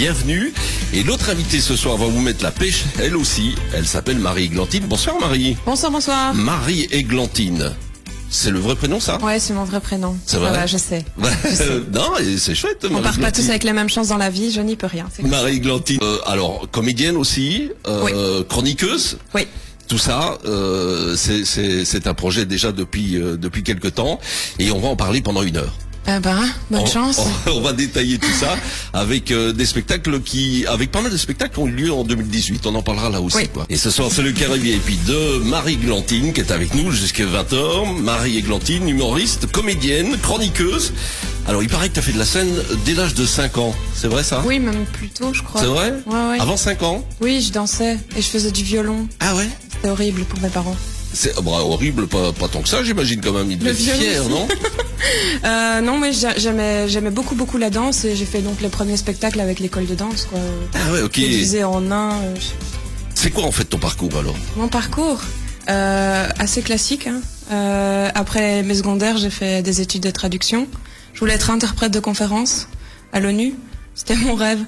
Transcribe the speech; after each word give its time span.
bienvenue. 0.00 0.50
Et 0.94 1.02
l'autre 1.02 1.28
invitée 1.28 1.60
ce 1.60 1.76
soir 1.76 1.98
va 1.98 2.06
vous 2.06 2.22
mettre 2.22 2.42
la 2.42 2.50
pêche, 2.50 2.84
elle 3.02 3.14
aussi. 3.14 3.54
Elle 3.74 3.86
s'appelle 3.86 4.18
Marie 4.18 4.44
Églantine. 4.44 4.84
Bonsoir 4.88 5.20
Marie. 5.20 5.58
Bonsoir, 5.66 5.92
bonsoir. 5.92 6.32
Marie 6.32 6.88
Églantine. 6.90 7.74
C'est 8.30 8.50
le 8.50 8.60
vrai 8.60 8.76
prénom 8.76 8.98
ça? 8.98 9.18
Ouais, 9.20 9.38
c'est 9.38 9.52
mon 9.52 9.64
vrai 9.64 9.78
prénom. 9.78 10.16
C'est 10.24 10.38
vrai? 10.38 10.48
Voilà, 10.48 10.64
je 10.64 10.78
sais. 10.78 11.04
Je 11.44 11.54
sais. 11.54 11.80
non, 11.92 12.12
c'est 12.38 12.54
chouette. 12.54 12.86
On 12.88 12.94
Marie 12.94 13.02
part 13.02 13.18
pas 13.18 13.30
tous 13.30 13.46
avec 13.50 13.62
les 13.62 13.74
mêmes 13.74 13.90
chances 13.90 14.08
dans 14.08 14.16
la 14.16 14.30
vie, 14.30 14.50
je 14.50 14.62
n'y 14.62 14.74
peux 14.74 14.86
rien. 14.86 15.06
Marie 15.22 15.56
Églantine. 15.56 15.98
Euh, 16.00 16.16
alors, 16.24 16.66
comédienne 16.70 17.18
aussi, 17.18 17.70
euh, 17.86 18.42
chroniqueuse. 18.44 19.18
Oui. 19.34 19.46
Tout 19.86 19.98
ça, 19.98 20.38
euh, 20.46 21.14
c'est- 21.14 22.06
un 22.06 22.14
projet 22.14 22.46
déjà 22.46 22.72
depuis 22.72 23.18
euh, 23.18 23.36
depuis 23.36 23.62
quelque 23.62 23.88
temps, 23.88 24.18
et 24.58 24.70
on 24.70 24.80
va 24.80 24.88
en 24.88 24.96
parler 24.96 25.20
pendant 25.20 25.42
une 25.42 25.58
heure. 25.58 25.74
Eh 26.08 26.18
ben, 26.18 26.40
bonne 26.70 26.80
on, 26.80 26.86
chance. 26.86 27.20
On, 27.46 27.50
on 27.58 27.60
va 27.60 27.72
détailler 27.72 28.18
tout 28.18 28.32
ça 28.32 28.56
avec 28.92 29.30
euh, 29.30 29.52
des 29.52 29.66
spectacles 29.66 30.20
qui, 30.20 30.64
avec 30.66 30.90
pas 30.90 31.02
mal 31.02 31.12
de 31.12 31.16
spectacles 31.16 31.54
qui 31.54 31.60
ont 31.60 31.66
eu 31.68 31.72
lieu 31.72 31.92
en 31.92 32.04
2018. 32.04 32.66
On 32.66 32.74
en 32.74 32.82
parlera 32.82 33.10
là 33.10 33.20
aussi. 33.20 33.36
Oui. 33.36 33.48
Quoi. 33.52 33.66
Et 33.68 33.76
ce 33.76 33.90
soir, 33.90 34.08
c'est 34.10 34.22
le 34.22 34.32
carré 34.32 34.58
VIP 34.58 35.04
de 35.04 35.38
Marie 35.44 35.76
Glantine 35.76 36.32
qui 36.32 36.40
est 36.40 36.50
avec 36.50 36.74
nous 36.74 36.90
jusqu'à 36.90 37.24
20h. 37.24 38.00
Marie 38.00 38.38
Églantine, 38.38 38.88
humoriste, 38.88 39.46
comédienne, 39.52 40.16
chroniqueuse. 40.22 40.92
Alors, 41.46 41.62
il 41.62 41.68
paraît 41.68 41.88
que 41.88 41.94
tu 41.94 42.00
as 42.00 42.02
fait 42.02 42.12
de 42.12 42.18
la 42.18 42.24
scène 42.24 42.52
dès 42.84 42.94
l'âge 42.94 43.14
de 43.14 43.26
5 43.26 43.58
ans. 43.58 43.74
C'est 43.94 44.08
vrai 44.08 44.22
ça? 44.24 44.42
Oui, 44.46 44.58
même 44.58 44.84
plus 44.92 45.08
tôt, 45.08 45.32
je 45.32 45.42
crois. 45.42 45.60
C'est 45.60 45.66
vrai? 45.66 45.92
Ouais, 46.06 46.30
ouais. 46.30 46.40
Avant 46.40 46.56
5 46.56 46.82
ans? 46.82 47.04
Oui, 47.20 47.40
je 47.40 47.52
dansais 47.52 47.98
et 48.16 48.22
je 48.22 48.28
faisais 48.28 48.50
du 48.50 48.62
violon. 48.62 49.08
Ah 49.20 49.34
ouais? 49.36 49.48
C'était 49.72 49.88
horrible 49.90 50.24
pour 50.24 50.40
mes 50.40 50.48
parents. 50.48 50.76
C'est 51.12 51.32
oh, 51.36 51.42
bah, 51.42 51.50
horrible, 51.52 52.06
pas, 52.06 52.32
pas 52.32 52.46
tant 52.48 52.62
que 52.62 52.68
ça, 52.68 52.84
j'imagine 52.84 53.20
quand 53.20 53.32
même. 53.32 53.50
Il 53.50 53.58
devait 53.58 53.72
Le 53.72 53.76
être 53.78 54.00
fier, 54.00 54.28
non 54.28 54.46
Euh, 55.44 55.80
non, 55.80 55.98
mais 55.98 56.12
j'a- 56.12 56.36
j'aimais, 56.38 56.88
j'aimais 56.88 57.10
beaucoup, 57.10 57.34
beaucoup 57.34 57.56
la 57.56 57.70
danse 57.70 58.04
et 58.04 58.14
j'ai 58.14 58.26
fait 58.26 58.42
donc 58.42 58.60
les 58.60 58.68
premiers 58.68 58.96
spectacles 58.98 59.40
avec 59.40 59.58
l'école 59.58 59.86
de 59.86 59.94
danse, 59.94 60.26
quoi. 60.30 60.38
Ah 60.74 60.92
ouais, 60.92 61.00
ok. 61.00 61.14
Déguisée 61.14 61.64
en 61.64 61.80
nain. 61.80 62.12
euh, 62.22 62.34
je- 62.36 62.48
C'est 63.14 63.30
quoi 63.30 63.44
en 63.44 63.50
fait 63.50 63.64
ton 63.64 63.78
parcours 63.78 64.10
alors? 64.18 64.36
Mon 64.56 64.68
parcours, 64.68 65.20
euh, 65.70 66.28
assez 66.38 66.60
classique. 66.62 67.06
Hein. 67.06 67.20
Euh, 67.50 68.08
après 68.14 68.62
mes 68.62 68.74
secondaires, 68.74 69.16
j'ai 69.16 69.30
fait 69.30 69.62
des 69.62 69.80
études 69.80 70.02
de 70.02 70.10
traduction. 70.10 70.68
Je 71.14 71.20
voulais 71.20 71.34
être 71.34 71.50
interprète 71.50 71.92
de 71.92 72.00
conférences 72.00 72.68
à 73.12 73.20
l'ONU. 73.20 73.54
C'était 73.94 74.16
mon 74.16 74.34
rêve. 74.34 74.60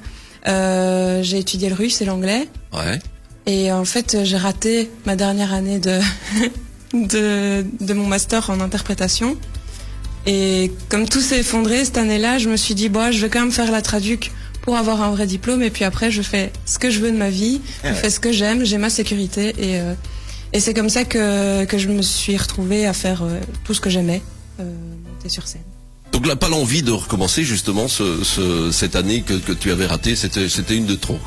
Euh, 0.48 1.22
j'ai 1.22 1.38
étudié 1.38 1.68
le 1.68 1.74
russe 1.74 2.00
et 2.00 2.04
l'anglais. 2.06 2.48
Ouais. 2.72 2.98
Et 3.46 3.72
en 3.72 3.84
fait, 3.84 4.18
j'ai 4.24 4.36
raté 4.36 4.90
ma 5.06 5.16
dernière 5.16 5.52
année 5.52 5.78
de, 5.78 5.98
de, 6.94 7.64
de 7.80 7.94
mon 7.94 8.06
master 8.06 8.50
en 8.50 8.60
interprétation. 8.60 9.36
Et 10.26 10.70
comme 10.88 11.08
tout 11.08 11.20
s'est 11.20 11.40
effondré 11.40 11.84
cette 11.84 11.98
année-là, 11.98 12.38
je 12.38 12.48
me 12.48 12.56
suis 12.56 12.74
dit, 12.74 12.88
bon, 12.88 13.10
je 13.12 13.20
vais 13.20 13.28
quand 13.28 13.40
même 13.40 13.50
faire 13.52 13.72
la 13.72 13.82
traduc 13.82 14.30
pour 14.62 14.76
avoir 14.76 15.02
un 15.02 15.10
vrai 15.10 15.26
diplôme. 15.26 15.62
Et 15.62 15.70
puis 15.70 15.84
après, 15.84 16.10
je 16.12 16.22
fais 16.22 16.52
ce 16.66 16.78
que 16.78 16.90
je 16.90 17.00
veux 17.00 17.10
de 17.10 17.16
ma 17.16 17.30
vie, 17.30 17.60
Ah 17.82 17.88
je 17.92 17.94
fais 17.98 18.10
ce 18.10 18.20
que 18.20 18.30
j'aime, 18.30 18.64
j'ai 18.64 18.78
ma 18.78 18.90
sécurité. 18.90 19.48
Et, 19.58 19.80
euh, 19.80 19.94
et 20.52 20.60
c'est 20.60 20.74
comme 20.74 20.90
ça 20.90 21.04
que, 21.04 21.64
que 21.64 21.78
je 21.78 21.88
me 21.88 22.02
suis 22.02 22.36
retrouvée 22.36 22.86
à 22.86 22.92
faire 22.92 23.24
euh, 23.24 23.40
tout 23.64 23.74
ce 23.74 23.80
que 23.80 23.90
j'aimais, 23.90 24.22
euh, 24.60 24.64
monter 25.12 25.28
sur 25.28 25.48
scène. 25.48 25.62
Donc 26.12 26.26
là, 26.28 26.36
pas 26.36 26.48
l'envie 26.50 26.82
de 26.82 26.92
recommencer 26.92 27.42
justement 27.42 27.88
ce, 27.88 28.22
ce- 28.22 28.70
cette 28.70 28.94
année 28.94 29.22
que, 29.22 29.34
que 29.34 29.50
tu 29.52 29.72
avais 29.72 29.86
ratée, 29.86 30.14
c'était 30.14 30.48
c'était 30.48 30.76
une 30.76 30.84
de 30.86 30.94
trop. 30.94 31.18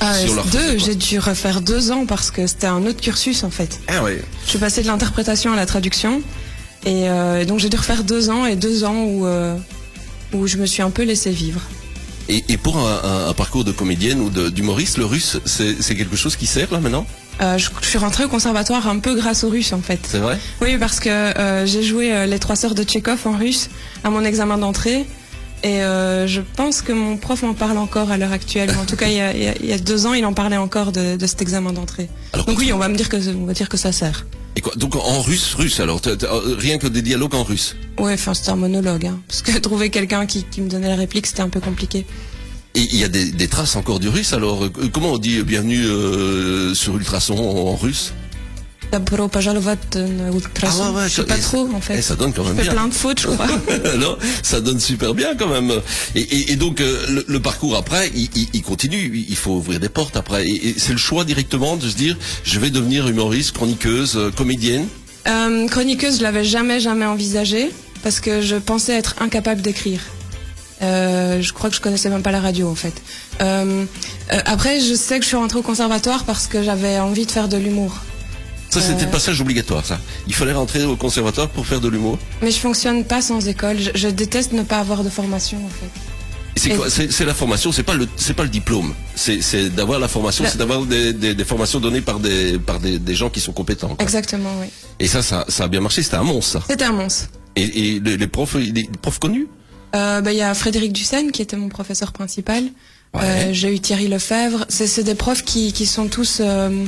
Ah, 0.00 0.14
deux, 0.52 0.78
j'ai 0.78 0.94
dû 0.94 1.18
refaire 1.18 1.60
deux 1.60 1.90
ans 1.92 2.06
parce 2.06 2.30
que 2.30 2.46
c'était 2.46 2.66
un 2.66 2.86
autre 2.86 3.00
cursus 3.00 3.44
en 3.44 3.50
fait. 3.50 3.80
Ah. 3.88 4.02
Je 4.44 4.48
suis 4.50 4.58
passée 4.58 4.82
de 4.82 4.86
l'interprétation 4.86 5.52
à 5.52 5.56
la 5.56 5.66
traduction. 5.66 6.22
Et 6.86 7.10
euh, 7.10 7.44
donc 7.44 7.58
j'ai 7.58 7.68
dû 7.68 7.76
refaire 7.76 8.04
deux 8.04 8.30
ans 8.30 8.46
et 8.46 8.56
deux 8.56 8.84
ans 8.84 9.02
où, 9.04 9.26
euh, 9.26 9.54
où 10.32 10.46
je 10.46 10.56
me 10.56 10.64
suis 10.64 10.80
un 10.82 10.90
peu 10.90 11.02
laissée 11.02 11.30
vivre. 11.30 11.60
Et, 12.30 12.44
et 12.48 12.56
pour 12.56 12.78
un, 12.78 13.00
un- 13.04 13.28
un 13.28 13.34
parcours 13.34 13.64
de 13.64 13.72
comédienne 13.72 14.20
ou 14.20 14.30
d'humoriste, 14.50 14.96
le 14.96 15.04
russe, 15.04 15.38
c'est 15.44 15.94
quelque 15.96 16.16
chose 16.16 16.36
qui 16.36 16.46
sert 16.46 16.72
là 16.72 16.80
maintenant? 16.80 17.06
Euh, 17.42 17.58
je, 17.58 17.68
je 17.82 17.86
suis 17.86 17.98
rentrée 17.98 18.24
au 18.24 18.28
conservatoire 18.28 18.86
un 18.88 18.98
peu 18.98 19.14
grâce 19.14 19.44
aux 19.44 19.48
Russes 19.48 19.72
en 19.72 19.80
fait. 19.80 19.98
C'est 20.06 20.18
vrai? 20.18 20.38
Oui, 20.60 20.76
parce 20.78 21.00
que 21.00 21.08
euh, 21.08 21.64
j'ai 21.66 21.82
joué 21.82 22.12
euh, 22.12 22.26
les 22.26 22.38
trois 22.38 22.54
sœurs 22.56 22.74
de 22.74 22.82
Tchekhov 22.82 23.26
en 23.26 23.36
russe 23.36 23.68
à 24.04 24.10
mon 24.10 24.22
examen 24.24 24.58
d'entrée. 24.58 25.06
Et 25.62 25.82
euh, 25.82 26.26
je 26.26 26.40
pense 26.56 26.80
que 26.80 26.92
mon 26.92 27.16
prof 27.18 27.42
m'en 27.42 27.52
parle 27.54 27.76
encore 27.78 28.10
à 28.10 28.16
l'heure 28.16 28.32
actuelle. 28.32 28.70
En 28.80 28.86
tout 28.86 28.96
cas, 28.96 29.08
il 29.08 29.14
y, 29.16 29.20
a, 29.20 29.32
il 29.34 29.70
y 29.70 29.80
deux 29.80 30.06
ans, 30.06 30.14
il 30.14 30.24
en 30.24 30.32
parlait 30.32 30.56
encore 30.56 30.90
de, 30.92 31.16
de 31.16 31.26
cet 31.26 31.42
examen 31.42 31.72
d'entrée. 31.72 32.08
Alors, 32.32 32.46
Donc 32.46 32.58
oui, 32.58 32.72
on 32.72 32.78
va 32.78 32.88
me 32.88 32.96
dire 32.96 33.08
que 33.08 33.16
on 33.34 33.44
va 33.44 33.52
dire 33.52 33.68
que 33.68 33.76
ça 33.76 33.92
sert. 33.92 34.26
Et 34.56 34.62
quoi, 34.62 34.72
donc 34.76 34.96
en 34.96 35.20
russe, 35.20 35.54
russe 35.54 35.78
alors, 35.80 36.00
euh, 36.06 36.16
rien 36.58 36.78
que 36.78 36.86
des 36.86 37.02
dialogues 37.02 37.34
en 37.34 37.44
russe. 37.44 37.76
Ouais, 37.98 38.14
enfin 38.14 38.34
c'était 38.34 38.50
un 38.50 38.56
monologue, 38.56 39.06
hein, 39.06 39.20
parce 39.28 39.42
que 39.42 39.56
trouver 39.58 39.90
quelqu'un 39.90 40.26
qui, 40.26 40.44
qui 40.44 40.60
me 40.62 40.68
donnait 40.68 40.88
la 40.88 40.96
réplique, 40.96 41.26
c'était 41.26 41.42
un 41.42 41.48
peu 41.50 41.60
compliqué. 41.60 42.04
Et 42.74 42.80
il 42.82 42.96
y 42.96 43.04
a 43.04 43.08
des, 43.08 43.30
des 43.32 43.48
traces 43.48 43.76
encore 43.76 43.98
du 44.00 44.08
russe 44.08 44.32
alors. 44.32 44.64
euh, 44.64 44.70
Comment 44.92 45.12
on 45.12 45.18
dit 45.18 45.38
euh, 45.38 45.42
bienvenue 45.44 45.84
euh, 45.84 46.72
sur 46.74 46.96
Ultrason 46.96 47.36
en, 47.36 47.68
en 47.72 47.76
russe? 47.76 48.12
D'abord, 48.90 49.30
pajalovat 49.30 49.76
euh, 49.96 50.32
ultrason. 50.32 50.82
Ah 50.82 50.90
ouais, 50.90 50.96
ouais, 51.02 51.08
je 51.08 51.14
sais 51.14 51.24
pas 51.24 51.36
trop 51.36 51.68
en 51.72 51.80
fait. 51.80 51.98
Eh, 51.98 52.02
ça 52.02 52.16
donne 52.16 52.32
quand 52.32 52.44
même 52.44 52.56
je 52.56 52.62
fais 52.62 52.70
plein 52.70 52.88
de 52.88 52.94
fautes, 52.94 53.20
je 53.20 53.28
crois. 53.28 53.46
non, 53.98 54.16
ça 54.42 54.60
donne 54.60 54.80
super 54.80 55.14
bien 55.14 55.36
quand 55.36 55.46
même. 55.46 55.72
Et, 56.16 56.56
donc 56.56 56.80
euh, 56.80 57.22
le, 57.26 57.40
parcours 57.40 57.76
après, 57.76 58.10
il, 58.14 58.62
continue. 58.62 59.24
Il 59.28 59.36
faut 59.36 59.52
ouvrir 59.52 59.78
des 59.78 59.88
portes 59.88 60.16
après. 60.16 60.46
Et, 60.48 60.74
c'est 60.76 60.92
le 60.92 60.98
choix 60.98 61.24
directement 61.24 61.76
de 61.76 61.88
se 61.88 61.94
dire, 61.94 62.16
je 62.42 62.58
vais 62.58 62.70
devenir 62.70 63.06
humoriste, 63.06 63.52
chroniqueuse, 63.52 64.16
euh, 64.16 64.30
comédienne? 64.30 64.86
Chroniqueuse, 65.68 66.18
je 66.18 66.22
l'avais 66.22 66.44
jamais 66.44 66.80
jamais 66.80 67.04
envisagé 67.04 67.70
parce 68.02 68.18
que 68.18 68.40
je 68.40 68.56
pensais 68.56 68.94
être 68.94 69.14
incapable 69.20 69.62
d'écrire. 69.62 70.00
Je 70.80 71.52
crois 71.52 71.70
que 71.70 71.76
je 71.76 71.80
connaissais 71.80 72.08
même 72.08 72.22
pas 72.22 72.32
la 72.32 72.40
radio 72.40 72.68
en 72.68 72.74
fait. 72.74 72.94
Après, 74.30 74.80
je 74.80 74.94
sais 74.94 75.18
que 75.18 75.22
je 75.22 75.28
suis 75.28 75.36
rentrée 75.36 75.60
au 75.60 75.62
conservatoire 75.62 76.24
parce 76.24 76.48
que 76.48 76.64
j'avais 76.64 76.98
envie 76.98 77.26
de 77.26 77.30
faire 77.30 77.48
de 77.48 77.56
l'humour. 77.56 78.00
Ça, 78.70 78.80
c'était 78.80 79.02
Euh. 79.02 79.06
le 79.06 79.10
passage 79.10 79.40
obligatoire. 79.40 79.84
Ça. 79.84 79.98
Il 80.26 80.34
fallait 80.34 80.52
rentrer 80.52 80.84
au 80.84 80.96
conservatoire 80.96 81.48
pour 81.48 81.66
faire 81.66 81.80
de 81.80 81.88
l'humour. 81.88 82.18
Mais 82.40 82.50
je 82.50 82.58
fonctionne 82.58 83.04
pas 83.04 83.20
sans 83.20 83.46
école. 83.48 83.78
Je, 83.78 83.90
je 83.94 84.08
déteste 84.08 84.52
ne 84.52 84.62
pas 84.62 84.78
avoir 84.78 85.02
de 85.04 85.10
formation 85.10 85.58
en 85.64 85.68
fait. 85.68 85.90
C'est 86.56 87.24
la 87.24 87.34
formation. 87.34 87.72
C'est 87.72 87.82
pas 87.82 87.94
le, 87.94 88.06
c'est 88.16 88.34
pas 88.34 88.42
le 88.42 88.48
diplôme. 88.48 88.94
C'est 89.16 89.70
d'avoir 89.74 89.98
la 89.98 90.08
formation. 90.08 90.44
La- 90.44 90.50
C'est 90.50 90.58
d'avoir 90.58 90.82
des, 90.82 91.12
des, 91.12 91.34
des 91.34 91.44
formations 91.44 91.80
données 91.80 92.00
par 92.00 92.20
des 92.20 92.58
par 92.58 92.80
des, 92.80 92.98
des 92.98 93.14
gens 93.14 93.30
qui 93.30 93.40
sont 93.40 93.52
compétents. 93.52 93.88
quoi. 93.94 94.02
Exactement, 94.04 94.50
oui. 94.60 94.66
Et 94.98 95.06
ça, 95.06 95.22
ça, 95.22 95.44
ça 95.48 95.64
a 95.64 95.68
bien 95.68 95.80
marché. 95.80 96.02
C'était 96.02 96.16
un 96.16 96.22
monstre. 96.22 96.52
Ça. 96.60 96.64
C'était 96.68 96.84
un 96.84 96.92
monstre. 96.92 97.28
Et, 97.56 97.62
et 97.94 98.00
les, 98.00 98.16
les 98.16 98.26
profs, 98.26 98.54
les 98.54 98.88
profs 99.00 99.18
connus? 99.18 99.48
Euh, 99.94 100.20
bah, 100.20 100.32
Il 100.32 100.38
y 100.38 100.42
a 100.42 100.52
Frédéric 100.54 100.92
Dussène 100.92 101.32
qui 101.32 101.42
était 101.42 101.56
mon 101.56 101.68
professeur 101.68 102.12
principal. 102.12 102.64
Ouais. 103.14 103.20
Euh, 103.24 103.52
J'ai 103.52 103.74
eu 103.74 103.80
Thierry 103.80 104.08
Lefebvre. 104.08 104.66
C'est 104.68 104.86
c'est 104.86 105.02
des 105.02 105.14
profs 105.16 105.42
qui, 105.44 105.72
qui 105.72 105.86
sont 105.86 106.08
tous, 106.08 106.38
euh, 106.40 106.84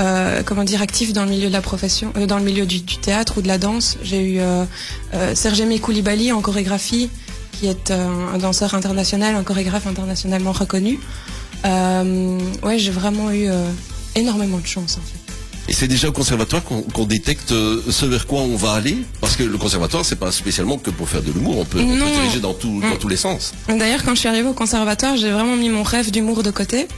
euh, 0.00 0.42
comment 0.44 0.64
dire, 0.64 0.82
actifs 0.82 1.12
dans 1.12 1.24
le 1.24 1.30
milieu 1.30 1.48
de 1.48 1.52
la 1.52 1.60
profession, 1.62 2.12
euh, 2.16 2.26
dans 2.26 2.38
le 2.38 2.44
milieu 2.44 2.66
du, 2.66 2.80
du 2.80 2.96
théâtre 2.98 3.38
ou 3.38 3.42
de 3.42 3.48
la 3.48 3.58
danse. 3.58 3.98
J'ai 4.02 4.22
eu 4.22 4.38
euh, 4.40 4.64
euh, 5.14 5.34
Sergei 5.34 5.78
Koulibaly 5.78 6.32
en 6.32 6.40
chorégraphie, 6.40 7.10
qui 7.52 7.66
est 7.66 7.90
euh, 7.90 8.06
un 8.34 8.38
danseur 8.38 8.74
international, 8.74 9.34
un 9.36 9.42
chorégraphe 9.44 9.86
internationalement 9.86 10.52
reconnu. 10.52 10.98
Ouais, 11.64 12.78
j'ai 12.78 12.90
vraiment 12.90 13.30
eu 13.30 13.48
énormément 14.16 14.58
de 14.58 14.66
chance 14.66 14.98
en 14.98 15.02
fait. 15.06 15.18
Et 15.68 15.72
c'est 15.74 15.86
déjà 15.86 16.08
au 16.08 16.12
conservatoire 16.12 16.62
qu'on 16.64 17.04
détecte 17.04 17.50
ce 17.50 18.04
vers 18.06 18.26
quoi 18.26 18.40
on 18.40 18.56
va 18.56 18.72
aller? 18.72 18.96
Parce 19.20 19.36
que 19.36 19.44
le 19.44 19.56
conservatoire, 19.58 20.04
c'est 20.04 20.16
pas 20.16 20.32
spécialement 20.32 20.76
que 20.76 20.90
pour 20.90 21.08
faire 21.08 21.22
de 21.22 21.30
l'humour, 21.30 21.58
on 21.58 21.64
peut, 21.64 21.78
on 21.80 21.86
peut 21.86 22.10
diriger 22.20 22.40
dans, 22.40 22.52
tout, 22.52 22.80
dans 22.80 22.88
Mm. 22.88 22.98
tous 22.98 23.06
les 23.08 23.16
sens. 23.16 23.52
D'ailleurs, 23.68 24.02
quand 24.04 24.14
je 24.14 24.20
suis 24.20 24.28
arrivée 24.28 24.48
au 24.48 24.54
conservatoire, 24.54 25.16
j'ai 25.16 25.30
vraiment 25.30 25.54
mis 25.54 25.68
mon 25.68 25.84
rêve 25.84 26.10
d'humour 26.10 26.42
de 26.42 26.50
côté 26.50 26.88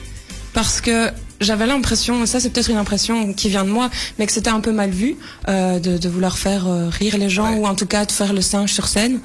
parce 0.55 0.81
que 0.81 1.11
j'avais 1.45 1.67
l'impression, 1.67 2.27
ça 2.27 2.41
c'est 2.41 2.51
peut-être 2.51 2.71
une 2.71 2.77
impression 2.77 3.33
qui 3.33 3.49
vient 3.49 3.65
de 3.65 3.71
moi, 3.71 3.91
mais 4.19 4.27
que 4.27 4.33
c'était 4.33 4.51
un 4.51 4.61
peu 4.61 4.73
mal 4.73 4.91
vu 4.91 5.17
euh, 5.49 5.79
de, 5.79 5.99
de 5.99 6.09
vouloir 6.09 6.37
faire 6.39 6.67
euh, 6.67 6.89
rire 6.89 7.17
les 7.19 7.29
gens 7.29 7.53
Ouais. 7.53 7.59
ou 7.59 7.67
en 7.67 7.75
tout 7.75 7.87
cas 7.87 8.05
de 8.07 8.13
faire 8.13 8.33
le 8.33 8.41
singe 8.41 8.73
sur 8.73 8.89
scène. 8.89 9.21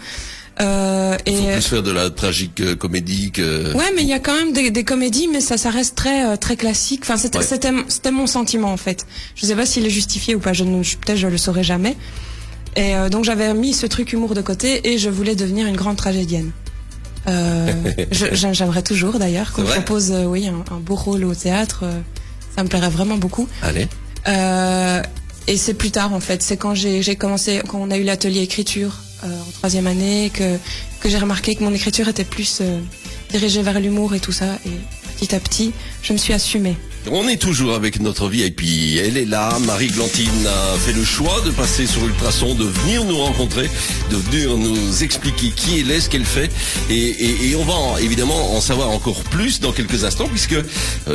Euh, 0.62 1.16
Il 1.26 1.36
faut 1.38 1.44
et 1.50 1.54
plus 1.54 1.62
faire 1.62 1.84
de 1.84 1.92
la 1.92 2.10
tragique 2.10 2.60
euh, 2.60 2.76
comédie 2.76 3.32
que... 3.32 3.74
ouais, 3.78 3.92
mais 3.96 4.02
il 4.02 4.10
y 4.10 4.14
a 4.14 4.20
quand 4.20 4.34
même 4.36 4.52
des, 4.52 4.72
des 4.72 4.84
comédies, 4.84 5.30
mais 5.32 5.40
ça, 5.40 5.58
ça 5.58 5.70
reste 5.70 5.96
très 5.96 6.26
euh, 6.26 6.36
très 6.36 6.58
classique. 6.58 7.02
Enfin, 7.04 7.16
c'était 7.16 7.38
Ouais. 7.38 7.46
c'était 7.46 7.72
c'était 7.88 8.12
mon 8.12 8.28
sentiment 8.28 8.72
en 8.74 8.78
fait. 8.78 9.06
Je 9.36 9.46
sais 9.46 9.56
pas 9.56 9.66
s'il 9.66 9.86
est 9.86 9.90
justifié 9.90 10.36
ou 10.36 10.40
pas. 10.40 10.52
Je 10.52 10.66
ne, 10.66 10.84
peut-être 10.84 11.18
je 11.18 11.28
le 11.28 11.38
saurai 11.38 11.64
jamais. 11.64 11.96
Et 12.76 12.94
euh, 12.96 13.08
donc 13.08 13.24
j'avais 13.24 13.54
mis 13.54 13.74
ce 13.74 13.86
truc 13.88 14.12
humour 14.12 14.36
de 14.36 14.42
côté 14.42 14.92
et 14.92 14.98
je 14.98 15.10
voulais 15.10 15.36
devenir 15.36 15.66
une 15.66 15.78
grande 15.78 15.96
tragédienne. 15.96 16.52
Euh, 17.28 17.74
J'aimerais 18.12 18.82
toujours 18.82 19.20
d'ailleurs 19.20 19.52
qu'on 19.54 19.64
propose 19.64 20.12
euh, 20.12 20.24
oui 20.26 20.48
un, 20.48 20.64
un 20.74 20.80
beau 20.80 20.96
rôle 20.96 21.26
au 21.26 21.36
théâtre. 21.36 21.82
euh, 21.84 22.00
ça 22.56 22.64
me 22.64 22.70
plairait 22.70 22.90
vraiment 22.90 23.18
beaucoup. 23.18 23.48
Allez. 23.62 23.88
Euh, 24.28 25.02
et 25.48 25.58
c'est 25.58 25.74
plus 25.74 25.92
tard 25.92 26.14
en 26.14 26.20
fait. 26.20 26.42
C'est 26.44 26.58
quand 26.58 26.76
j'ai 26.76 27.02
j'ai 27.02 27.16
commencé, 27.16 27.62
quand 27.68 27.80
on 27.80 27.92
a 27.92 27.98
eu 27.98 28.04
l'atelier 28.04 28.42
écriture 28.42 28.98
euh, 29.24 29.28
en 29.28 29.52
troisième 29.52 29.88
année, 29.88 30.32
que 30.34 30.58
que 31.02 31.10
j'ai 31.10 31.18
remarqué 31.18 31.56
que 31.56 31.64
mon 31.64 31.74
écriture 31.74 32.08
était 32.08 32.24
plus 32.26 32.60
euh, 32.62 32.80
dirigée 33.32 33.62
vers 33.62 33.80
l'humour 33.80 34.14
et 34.16 34.20
tout 34.20 34.32
ça. 34.32 34.46
Et 34.66 34.70
petit 35.20 35.36
à 35.36 35.40
petit, 35.40 35.74
je 36.02 36.14
me 36.14 36.18
suis 36.18 36.34
assumée. 36.34 36.78
On 37.12 37.28
est 37.28 37.42
toujours 37.42 37.74
avec 37.74 38.00
notre 38.00 38.30
VIP. 38.30 38.62
Elle 39.04 39.18
est 39.18 39.26
là. 39.26 39.58
Marie 39.66 39.88
Glantine 39.88 40.48
a 40.48 40.78
fait 40.78 40.94
le 40.94 41.04
choix 41.04 41.42
de 41.46 41.52
passer 41.52 41.86
sur 41.88 42.06
Ultrason, 42.06 42.56
de 42.56 42.66
venir 42.66 43.04
nous 43.04 43.18
rencontrer, 43.18 43.70
de 44.12 44.16
venir 44.16 44.56
nous 44.58 45.04
expliquer 45.04 45.50
qui 45.50 45.80
elle 45.80 45.92
est, 45.92 46.02
ce 46.02 46.10
qu'elle 46.10 46.26
fait. 46.26 46.50
Et, 46.90 47.54
on 47.58 47.64
va 47.64 48.02
évidemment 48.02 48.54
en 48.56 48.62
savoir 48.62 48.92
encore 48.92 49.24
plus 49.24 49.60
dans 49.60 49.72
quelques 49.72 50.06
instants, 50.06 50.28
puisque 50.28 50.54
euh, 50.54 50.64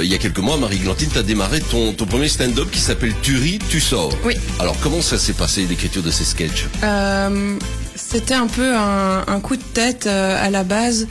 il 0.02 0.10
y 0.10 0.14
a 0.14 0.18
quelques 0.18 0.38
mois, 0.38 0.56
Marie 0.58 0.78
Glantine, 0.78 1.08
tu 1.10 1.18
as 1.18 1.22
démarré 1.22 1.60
ton, 1.60 1.94
premier 1.94 2.28
stand-up 2.28 2.70
qui 2.70 2.80
s'appelle 2.80 3.14
Tu 3.22 3.36
ris, 3.36 3.58
tu 3.70 3.80
sors. 3.80 4.10
Oui. 4.24 4.34
Alors 4.58 4.76
comment 4.82 5.00
ça 5.00 5.18
s'est 5.18 5.32
passé 5.32 5.64
l'écriture 5.66 6.02
de 6.02 6.10
ces 6.10 6.24
sketchs? 6.24 6.66
Euh, 6.82 7.56
C'était 7.94 8.34
un 8.34 8.48
peu 8.48 8.74
un, 8.74 9.40
coup 9.40 9.56
de 9.56 9.62
tête 9.62 10.06
euh, 10.06 10.44
à 10.44 10.50
la 10.50 10.64
base. 10.64 11.06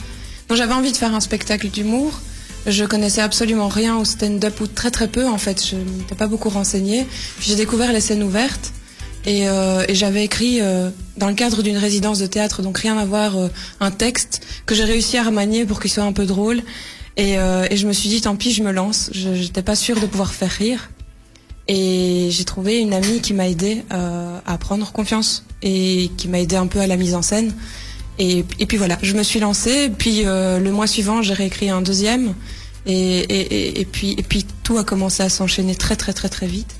J'avais 0.54 0.74
envie 0.74 0.92
de 0.92 0.98
faire 0.98 1.16
un 1.16 1.19
spectacle 1.19 1.69
d'humour. 1.69 2.19
Je 2.65 2.86
connaissais 2.86 3.21
absolument 3.21 3.68
rien 3.68 3.98
au 3.98 4.06
stand-up 4.06 4.62
ou 4.62 4.68
très 4.68 4.89
très 4.89 5.07
peu 5.07 5.27
en 5.27 5.38
fait. 5.38 5.65
Je 5.65 5.75
n'étais 5.75 6.15
pas 6.15 6.27
beaucoup 6.27 6.50
renseignée. 6.50 7.06
J'ai 7.42 7.56
découvert 7.56 7.92
les 7.92 8.00
scènes 8.00 8.24
ouvertes 8.24 8.71
et, 9.25 9.48
euh, 9.48 9.86
et 9.88 9.95
j'avais 9.95 10.24
écrit 10.24 10.60
euh, 10.62 10.89
dans 11.18 11.27
le 11.27 11.33
cadre 11.33 11.62
d'une 11.62 11.77
résidence 11.77 12.19
de 12.19 12.25
théâtre, 12.25 12.62
donc 12.62 12.77
rien 12.77 12.98
à 12.98 13.06
voir, 13.06 13.38
euh, 13.38 13.48
un 13.80 13.92
texte 13.92 14.42
que 14.65 14.75
j'ai 14.75 14.83
réussi 14.83 15.18
à 15.18 15.24
remanier 15.24 15.65
pour 15.65 15.80
qu'il 15.80 15.92
soit 15.92 16.04
un 16.04 16.13
peu 16.13 16.25
drôle. 16.25 16.62
Et, 17.15 17.38
euh, 17.38 17.68
et, 17.69 17.77
je 17.77 17.88
me 17.88 17.94
suis 17.94 18.10
dit 18.10 18.21
tant 18.21 18.36
pis, 18.36 18.51
je 18.51 18.63
me 18.63 18.71
lance. 18.71 19.10
Je 19.13 19.30
n'étais 19.30 19.62
pas 19.62 19.75
sûre 19.75 20.00
de 20.00 20.07
pouvoir 20.07 20.33
faire 20.33 20.51
rire. 20.51 20.89
Et 21.68 22.30
j'ai 22.31 22.44
trouvé 22.44 22.80
une 22.80 22.94
amie 22.94 23.21
qui 23.21 23.33
m'a 23.33 23.48
aidé 23.48 23.83
à 23.89 24.57
prendre 24.57 24.92
confiance 24.92 25.45
et 25.62 26.12
qui 26.18 26.27
m'a 26.27 26.42
aidé 26.42 26.57
un 26.57 26.68
peu 26.68 26.80
à 26.80 26.88
la 26.88 26.98
mise 26.98 27.15
en 27.15 27.21
scène. 27.21 27.54
Et, 28.19 28.45
et, 28.60 28.65
puis 28.65 28.77
voilà, 28.77 28.98
je 29.01 29.13
me 29.13 29.24
suis 29.24 29.39
lancée. 29.39 29.92
Puis 29.98 30.21
euh, 30.25 30.60
le 30.60 30.71
mois 30.71 30.88
suivant, 30.88 31.21
j'ai 31.21 31.33
réécrit 31.33 31.69
un 31.69 31.81
deuxième. 31.81 32.33
Et, 32.86 33.80
et, 33.80 33.86
puis, 33.86 34.12
et 34.18 34.24
puis 34.24 34.45
tout 34.63 34.77
a 34.77 34.83
commencé 34.83 35.24
à 35.24 35.30
s'enchaîner 35.30 35.74
très 35.75 35.95
très 35.95 36.13
très 36.13 36.30
très 36.30 36.48
vite. 36.48 36.75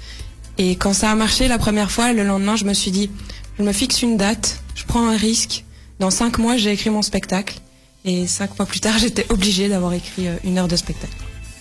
Et 0.58 0.76
quand 0.76 0.94
ça 0.94 1.10
a 1.10 1.16
marché 1.16 1.48
la 1.48 1.58
première 1.58 1.92
fois, 1.92 2.14
le 2.14 2.24
lendemain, 2.24 2.56
je 2.56 2.66
me 2.66 2.74
suis 2.74 2.92
dit, 2.92 3.10
je 3.58 3.64
me 3.64 3.72
fixe 3.72 4.02
une 4.02 4.18
date, 4.18 4.62
je 4.76 4.84
prends 4.86 5.08
un 5.08 5.18
risque. 5.18 5.64
Dans 6.00 6.12
cinq 6.12 6.40
mois, 6.40 6.58
j'ai 6.58 6.72
écrit 6.72 6.90
mon 6.90 7.02
spectacle. 7.02 7.60
Et 8.06 8.28
cinq 8.28 8.58
mois 8.60 8.66
plus 8.66 8.82
tard, 8.82 8.98
j'étais 9.00 9.26
obligée 9.32 9.70
d'avoir 9.70 9.94
écrit 9.94 10.28
euh, 10.28 10.36
une 10.44 10.58
heure 10.58 10.68
de 10.68 10.76
spectacle. 10.76 11.14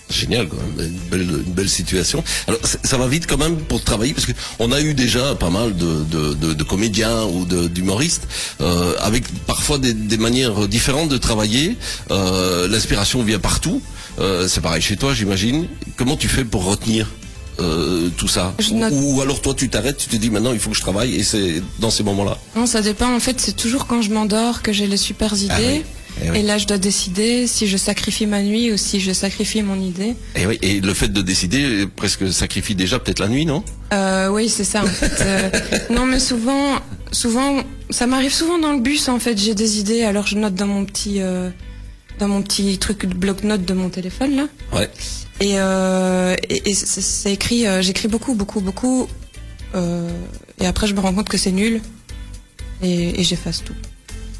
Génial, 0.09 0.47
quand 0.47 0.57
même. 0.57 0.87
Une 0.87 1.09
belle, 1.09 1.21
une 1.21 1.53
belle 1.53 1.69
situation. 1.69 2.23
Alors, 2.47 2.59
ça 2.63 2.97
va 2.97 3.07
vite 3.07 3.25
quand 3.27 3.37
même 3.37 3.57
pour 3.57 3.83
travailler, 3.83 4.13
parce 4.13 4.25
que 4.25 4.33
on 4.59 4.71
a 4.71 4.81
eu 4.81 4.93
déjà 4.93 5.35
pas 5.35 5.49
mal 5.49 5.75
de, 5.75 6.03
de, 6.03 6.53
de, 6.53 6.63
comédiens 6.63 7.23
ou 7.23 7.45
d'humoristes, 7.45 8.27
euh, 8.61 8.93
avec 8.99 9.23
parfois 9.45 9.79
des, 9.79 9.93
des, 9.93 10.17
manières 10.17 10.67
différentes 10.67 11.09
de 11.09 11.17
travailler. 11.17 11.77
Euh, 12.11 12.67
L'inspiration 12.67 13.23
vient 13.23 13.39
partout. 13.39 13.81
Euh, 14.19 14.47
c'est 14.47 14.61
pareil 14.61 14.81
chez 14.81 14.97
toi, 14.97 15.13
j'imagine. 15.13 15.67
Comment 15.97 16.17
tu 16.17 16.27
fais 16.27 16.45
pour 16.45 16.65
retenir 16.65 17.07
euh, 17.59 18.09
tout 18.17 18.27
ça? 18.27 18.53
Ou, 18.91 19.21
alors 19.21 19.41
toi 19.41 19.53
tu 19.53 19.69
t'arrêtes, 19.69 19.97
tu 19.97 20.07
te 20.07 20.15
dis 20.15 20.29
maintenant 20.29 20.53
il 20.53 20.59
faut 20.59 20.71
que 20.71 20.75
je 20.75 20.81
travaille 20.81 21.15
et 21.15 21.23
c'est 21.23 21.61
dans 21.79 21.89
ces 21.89 22.03
moments-là 22.03 22.37
Non, 22.55 22.65
ça 22.65 22.81
dépend. 22.81 23.13
En 23.13 23.19
fait, 23.19 23.39
c'est 23.39 23.55
toujours 23.55 23.87
quand 23.87 24.01
je 24.01 24.11
m'endors 24.11 24.61
que 24.61 24.71
j'ai 24.71 24.87
les 24.87 24.97
super 24.97 25.33
ah 25.49 25.57
Eh 26.21 26.39
et, 26.39 26.43
là, 26.43 26.57
je 26.57 26.67
dois 26.67 26.77
décider 26.77 27.47
si 27.47 27.67
je 27.67 27.77
sacrifie 27.77 28.25
ma 28.25 28.41
nuit 28.41 28.71
ou 28.71 28.77
si 28.77 28.99
je 28.99 29.11
sacrifie 29.11 29.61
mon 29.63 29.79
idée. 29.79 30.15
Et, 30.35 30.41
eh 30.41 30.45
oui, 30.45 30.59
et 30.61 30.79
le 30.79 30.93
fait 30.93 31.07
de 31.07 31.21
décider 31.21 31.87
presque 31.87 32.31
sacrifie 32.31 32.75
déjà 32.75 32.99
peut-être 32.99 33.19
la 33.19 33.27
nuit, 33.27 33.45
non? 33.45 33.63
Euh, 33.93 34.29
Oui, 34.29 34.49
c'est 34.49 34.63
ça. 34.63 34.83
En 34.83 34.87
fait. 34.87 35.11
Euh, 35.23 35.49
non, 35.89 36.05
mais 36.05 36.19
souvent, 36.19 36.79
souvent, 37.11 37.63
ça 37.89 38.07
m'arrive 38.07 38.33
souvent 38.33 38.57
dans 38.57 38.73
le 38.73 38.79
bus. 38.79 39.07
En 39.07 39.19
fait, 39.19 39.37
j'ai 39.37 39.55
des 39.55 39.79
idées, 39.79 40.03
alors 40.03 40.27
je 40.27 40.37
note 40.37 40.55
dans 40.55 40.67
mon 40.67 40.83
petit, 40.85 41.21
euh, 41.21 41.49
dans 42.19 42.27
mon 42.27 42.41
petit 42.41 42.77
truc 42.77 43.05
de 43.05 43.13
bloc-notes 43.13 43.63
de 43.63 43.73
mon 43.73 43.89
téléphone 43.89 44.35
là. 44.35 44.47
Ouais. 44.73 44.89
Et, 45.39 45.53
euh, 45.59 46.35
et, 46.49 46.73
c'est 46.73 47.31
écrit, 47.31 47.65
euh, 47.65 47.81
j'écris 47.81 48.07
beaucoup, 48.07 48.33
beaucoup, 48.35 48.59
beaucoup. 48.61 49.07
et 50.59 50.65
après, 50.65 50.87
je 50.87 50.93
me 50.93 50.99
rends 50.99 51.13
compte 51.13 51.29
que 51.29 51.37
c'est 51.37 51.51
nul 51.51 51.81
et, 52.81 53.19
et 53.19 53.23
j'efface 53.23 53.63
tout. 53.63 53.73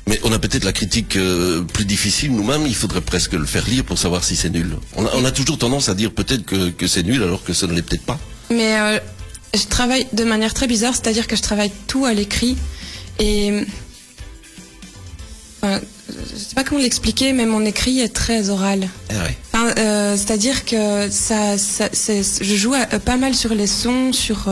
Mais 0.08 0.20
on 0.24 0.32
a 0.34 0.40
peut-être 0.40 0.66
la 0.66 0.74
critique 0.74 1.16
euh, 1.16 1.62
plus 1.62 1.86
difficile 1.86 2.34
nous-mêmes, 2.34 2.66
il 2.68 2.76
faudrait 2.76 3.02
presque 3.02 3.34
le 3.34 3.46
faire 3.46 3.66
lire 3.68 3.86
pour 3.86 3.98
savoir 3.98 4.24
si 4.24 4.36
c'est 4.36 4.50
nul. 4.50 4.76
On 4.96 5.06
a, 5.06 5.10
on 5.16 5.24
a, 5.24 5.32
toujours 5.32 5.58
tendance 5.58 5.88
à 5.88 5.94
dire 5.94 6.12
peut-être 6.12 6.44
que, 6.46 6.70
que 6.72 6.88
c'est 6.88 7.04
nul 7.04 7.24
alors 7.24 7.44
que 7.44 7.54
ça 7.54 7.68
ne 7.68 7.74
l'est 7.74 7.82
peut-être 7.82 8.06
pas. 8.06 8.20
Mais 8.50 8.78
euh, 8.80 9.00
je 9.54 9.64
travaille 9.64 10.06
de 10.12 10.26
manière 10.26 10.54
très 10.54 10.68
bizarre, 10.68 10.94
c'est-à-dire 10.94 11.28
que 11.28 11.36
je 11.36 11.42
travaille 11.42 11.72
tout 11.88 12.06
à 12.06 12.14
l'écrit 12.14 12.58
et... 13.20 13.66
Enfin, 15.62 15.80
je 16.10 16.38
sais 16.38 16.56
pas 16.56 16.66
comment 16.66 16.82
l'expliquer, 16.82 17.32
mais 17.32 17.46
mon 17.46 17.64
écrit 17.64 18.02
est 18.02 18.14
très 18.14 18.50
oral. 18.50 18.90
Ah 19.10 19.14
ouais. 19.24 19.38
enfin, 19.54 19.74
euh, 19.78 20.18
c'est-à-dire 20.18 20.66
que 20.66 21.10
ça, 21.10 21.58
ça 21.58 21.88
je 21.94 22.56
joue 22.56 22.74
pas 23.06 23.16
mal 23.16 23.34
sur 23.34 23.56
les 23.56 23.68
sons, 23.68 24.12
sur, 24.12 24.52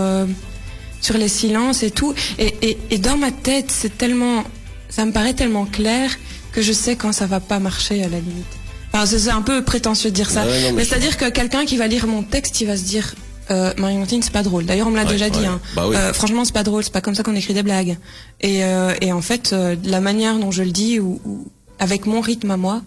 sur 1.01 1.18
les 1.18 1.27
silences 1.27 1.83
et 1.83 1.92
tout. 1.92 2.13
Et, 2.39 2.56
et, 2.62 2.77
et 2.92 2.97
dans 2.97 3.18
ma 3.18 3.31
tête, 3.31 3.65
c'est 3.69 3.97
tellement 3.97 4.45
ça 4.92 5.06
me 5.06 5.12
paraît 5.12 5.34
tellement 5.34 5.66
clair 5.66 6.12
que 6.52 6.62
je 6.62 6.72
sais 6.72 6.96
quand 6.96 7.12
ça 7.12 7.26
va 7.26 7.40
pas 7.40 7.58
marcher 7.58 8.04
à 8.04 8.10
la 8.10 8.20
limite. 8.20 8.46
Enfin, 8.94 9.06
c'est 9.06 9.30
un 9.30 9.42
peu 9.42 9.64
prétentieux 9.64 10.12
de 10.12 10.16
dire 10.16 10.30
ça. 10.30 10.44
mais, 10.76 10.84
c'est-à-dire 10.84 11.18
que 11.18 11.30
quelqu'un 11.30 11.66
qui 11.66 11.78
va 11.78 11.88
lire 11.88 12.06
mon 12.08 12.24
texte, 12.24 12.60
il 12.62 12.68
va 12.68 12.76
se 12.76 12.84
dire 12.84 13.16
euh, 13.50 13.74
Marie-Martine, 13.78 14.22
c'est 14.22 14.34
pas 14.34 14.44
drôle. 14.44 14.66
D'ailleurs, 14.66 14.88
on 14.88 14.92
me 14.92 14.98
l'a 14.98 15.06
déjà 15.06 15.30
dit. 15.30 15.46
Hein. 15.46 15.60
Bah 15.76 15.86
euh, 15.86 16.14
franchement, 16.14 16.46
c'est 16.46 16.54
pas 16.54 16.64
drôle. 16.64 16.84
C'est 16.84 16.94
pas 16.94 17.02
comme 17.02 17.16
ça 17.16 17.24
qu'on 17.24 17.36
écrit 17.36 17.54
des 17.54 17.64
blagues. 17.64 17.98
Et, 18.42 18.64
euh, 18.66 18.94
et 19.02 19.12
en 19.14 19.22
fait, 19.22 19.54
euh, 19.54 19.76
la 19.84 20.02
manière 20.02 20.38
dont 20.38 20.52
je 20.52 20.64
le 20.64 20.72
dis, 20.72 21.00
ou, 21.00 21.22
ou 21.26 21.48
avec 21.80 22.06
mon 22.06 22.22
rythme 22.22 22.52
à 22.52 22.58
moi, 22.58 22.82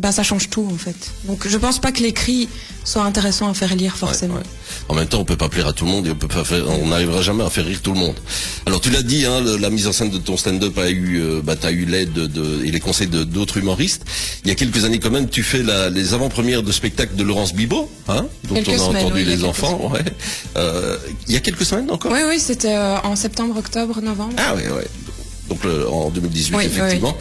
ben 0.00 0.10
ça 0.10 0.22
change 0.22 0.48
tout 0.48 0.66
en 0.72 0.78
fait. 0.78 0.96
Donc 1.24 1.46
je 1.46 1.58
pense 1.58 1.78
pas 1.78 1.92
que 1.92 2.02
l'écrit 2.02 2.48
soit 2.84 3.04
intéressant 3.04 3.48
à 3.48 3.54
faire 3.54 3.74
lire 3.74 3.96
forcément. 3.96 4.40
En 4.88 4.94
même 4.94 5.06
temps, 5.06 5.20
on 5.20 5.24
peut 5.24 5.36
pas 5.36 5.50
plaire 5.50 5.68
à 5.68 5.72
tout 5.72 5.84
le 5.84 5.90
monde 5.90 6.06
et 6.06 6.10
on 6.10 6.16
peut 6.16 6.28
pas 6.28 6.44
faire, 6.44 6.64
on 6.68 6.88
n'arrivera 6.88 7.20
jamais 7.20 7.44
à 7.44 7.50
faire 7.50 7.66
rire 7.66 7.80
tout 7.82 7.92
le 7.92 7.98
monde. 7.98 8.16
Alors 8.66 8.80
tu 8.80 8.90
l'as 8.90 9.02
dit, 9.02 9.26
hein, 9.26 9.40
la 9.60 9.70
mise 9.70 9.86
en 9.86 9.92
scène 9.92 10.10
de 10.10 10.18
ton 10.18 10.36
stand-up 10.36 10.76
a 10.78 10.88
eu, 10.88 11.20
euh, 11.20 11.40
bah, 11.42 11.54
eu 11.70 11.84
l'aide 11.84 12.12
de, 12.14 12.64
et 12.64 12.70
les 12.70 12.80
conseils 12.80 13.06
de 13.06 13.22
d'autres 13.22 13.58
humoristes. 13.58 14.04
Il 14.44 14.48
y 14.48 14.50
a 14.50 14.54
quelques 14.54 14.84
années 14.84 14.98
quand 14.98 15.10
même, 15.10 15.28
tu 15.28 15.42
fais 15.42 15.62
la, 15.62 15.90
les 15.90 16.14
avant-premières 16.14 16.62
de 16.62 16.72
spectacle 16.72 17.14
de 17.14 17.22
Laurence 17.22 17.54
Bibot, 17.54 17.90
hein, 18.08 18.26
dont 18.44 18.62
on 18.66 18.72
a 18.72 18.98
entendu 18.98 19.24
les 19.24 19.44
enfants. 19.44 19.90
Ouais. 19.92 20.00
Euh, 20.56 20.96
il 21.28 21.34
y 21.34 21.36
a 21.36 21.40
quelques 21.40 21.64
semaines 21.64 21.90
encore. 21.90 22.12
Oui, 22.12 22.20
oui, 22.26 22.40
c'était 22.40 22.74
euh, 22.74 22.98
en 23.00 23.14
septembre, 23.14 23.58
octobre, 23.58 24.00
novembre. 24.00 24.34
Ah 24.38 24.54
oui, 24.56 24.62
ouais 24.62 24.86
donc 25.48 25.64
en 25.64 26.10
2018 26.10 26.56
effectivement. 26.60 27.16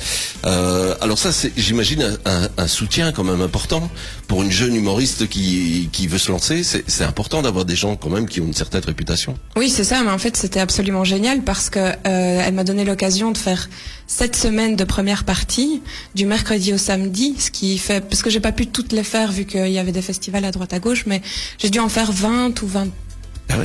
Euh, 0.45 0.95
alors 1.01 1.17
ça, 1.17 1.31
c'est, 1.31 1.51
j'imagine, 1.57 2.17
un, 2.25 2.67
soutien 2.67 3.11
quand 3.11 3.23
même 3.23 3.41
important 3.41 3.89
pour 4.27 4.43
une 4.43 4.51
jeune 4.51 4.75
humoriste 4.75 5.27
qui, 5.27 5.89
qui 5.91 6.07
veut 6.07 6.17
se 6.17 6.31
lancer. 6.31 6.63
C'est, 6.63 7.03
important 7.03 7.41
d'avoir 7.41 7.65
des 7.65 7.75
gens 7.75 7.95
quand 7.95 8.09
même 8.09 8.27
qui 8.27 8.41
ont 8.41 8.45
une 8.45 8.53
certaine 8.53 8.83
réputation. 8.83 9.35
Oui, 9.55 9.69
c'est 9.69 9.83
ça. 9.83 10.03
Mais 10.03 10.11
en 10.11 10.17
fait, 10.17 10.37
c'était 10.37 10.59
absolument 10.59 11.03
génial 11.03 11.41
parce 11.41 11.69
que 11.69 11.79
euh, 11.79 11.93
elle 12.05 12.53
m'a 12.53 12.63
donné 12.63 12.85
l'occasion 12.85 13.31
de 13.31 13.37
faire 13.37 13.69
sept 14.07 14.35
semaines 14.35 14.75
de 14.75 14.83
première 14.83 15.23
partie 15.23 15.81
du 16.15 16.25
mercredi 16.25 16.73
au 16.73 16.77
samedi, 16.77 17.35
ce 17.39 17.49
qui 17.49 17.77
fait 17.77 18.01
parce 18.01 18.21
que 18.21 18.29
j'ai 18.29 18.39
pas 18.39 18.51
pu 18.51 18.67
toutes 18.67 18.91
les 18.91 19.03
faire 19.03 19.31
vu 19.31 19.45
qu'il 19.45 19.71
y 19.71 19.79
avait 19.79 19.91
des 19.91 20.01
festivals 20.01 20.45
à 20.45 20.51
droite 20.51 20.73
à 20.73 20.79
gauche, 20.79 21.05
mais 21.07 21.21
j'ai 21.57 21.69
dû 21.69 21.79
en 21.79 21.89
faire 21.89 22.11
20 22.11 22.61
ou 22.61 22.67
20 22.67 22.87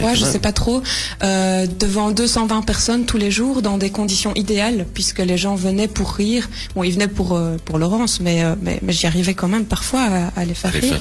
ah 0.05 0.15
je 0.15 0.25
sais 0.25 0.39
pas 0.39 0.53
trop, 0.53 0.83
euh, 1.23 1.67
devant 1.79 2.11
220 2.11 2.63
personnes 2.63 3.07
tous 3.07 3.17
les 3.17 3.31
jours 3.31 3.63
dans 3.63 3.79
des 3.79 3.91
conditions 3.91 4.35
idéales 4.35 4.87
puisque 4.95 5.21
les 5.21 5.37
gens 5.37 5.55
venaient 5.55 5.89
pour 5.89 6.13
rire. 6.13 6.49
Bon, 6.75 6.85
ils 6.85 6.93
venaient 6.93 7.09
pour 7.09 7.35
euh, 7.35 7.57
pour 7.65 7.79
Laurence, 7.79 8.21
mais 8.21 8.45
euh, 8.45 8.55
mais, 8.61 8.79
mais 8.83 8.93
j'y 8.93 9.07
arrivais 9.07 9.35
quand 9.35 9.49
même 9.49 9.65
parfois 9.65 10.09
à, 10.37 10.45
les 10.45 10.55
faire 10.55 10.73
rire. 10.73 11.01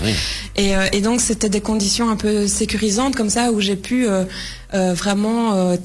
Et, 0.55 0.73
et 0.93 1.01
donc 1.01 1.21
c'était 1.21 1.49
des 1.49 1.61
conditions 1.61 2.09
un 2.09 2.15
peu 2.15 2.47
sécurisantes 2.47 3.15
comme 3.15 3.29
ça 3.29 3.51
où 3.51 3.61
j'ai 3.61 3.75
pu 3.75 4.07
vraiment. 4.73 5.75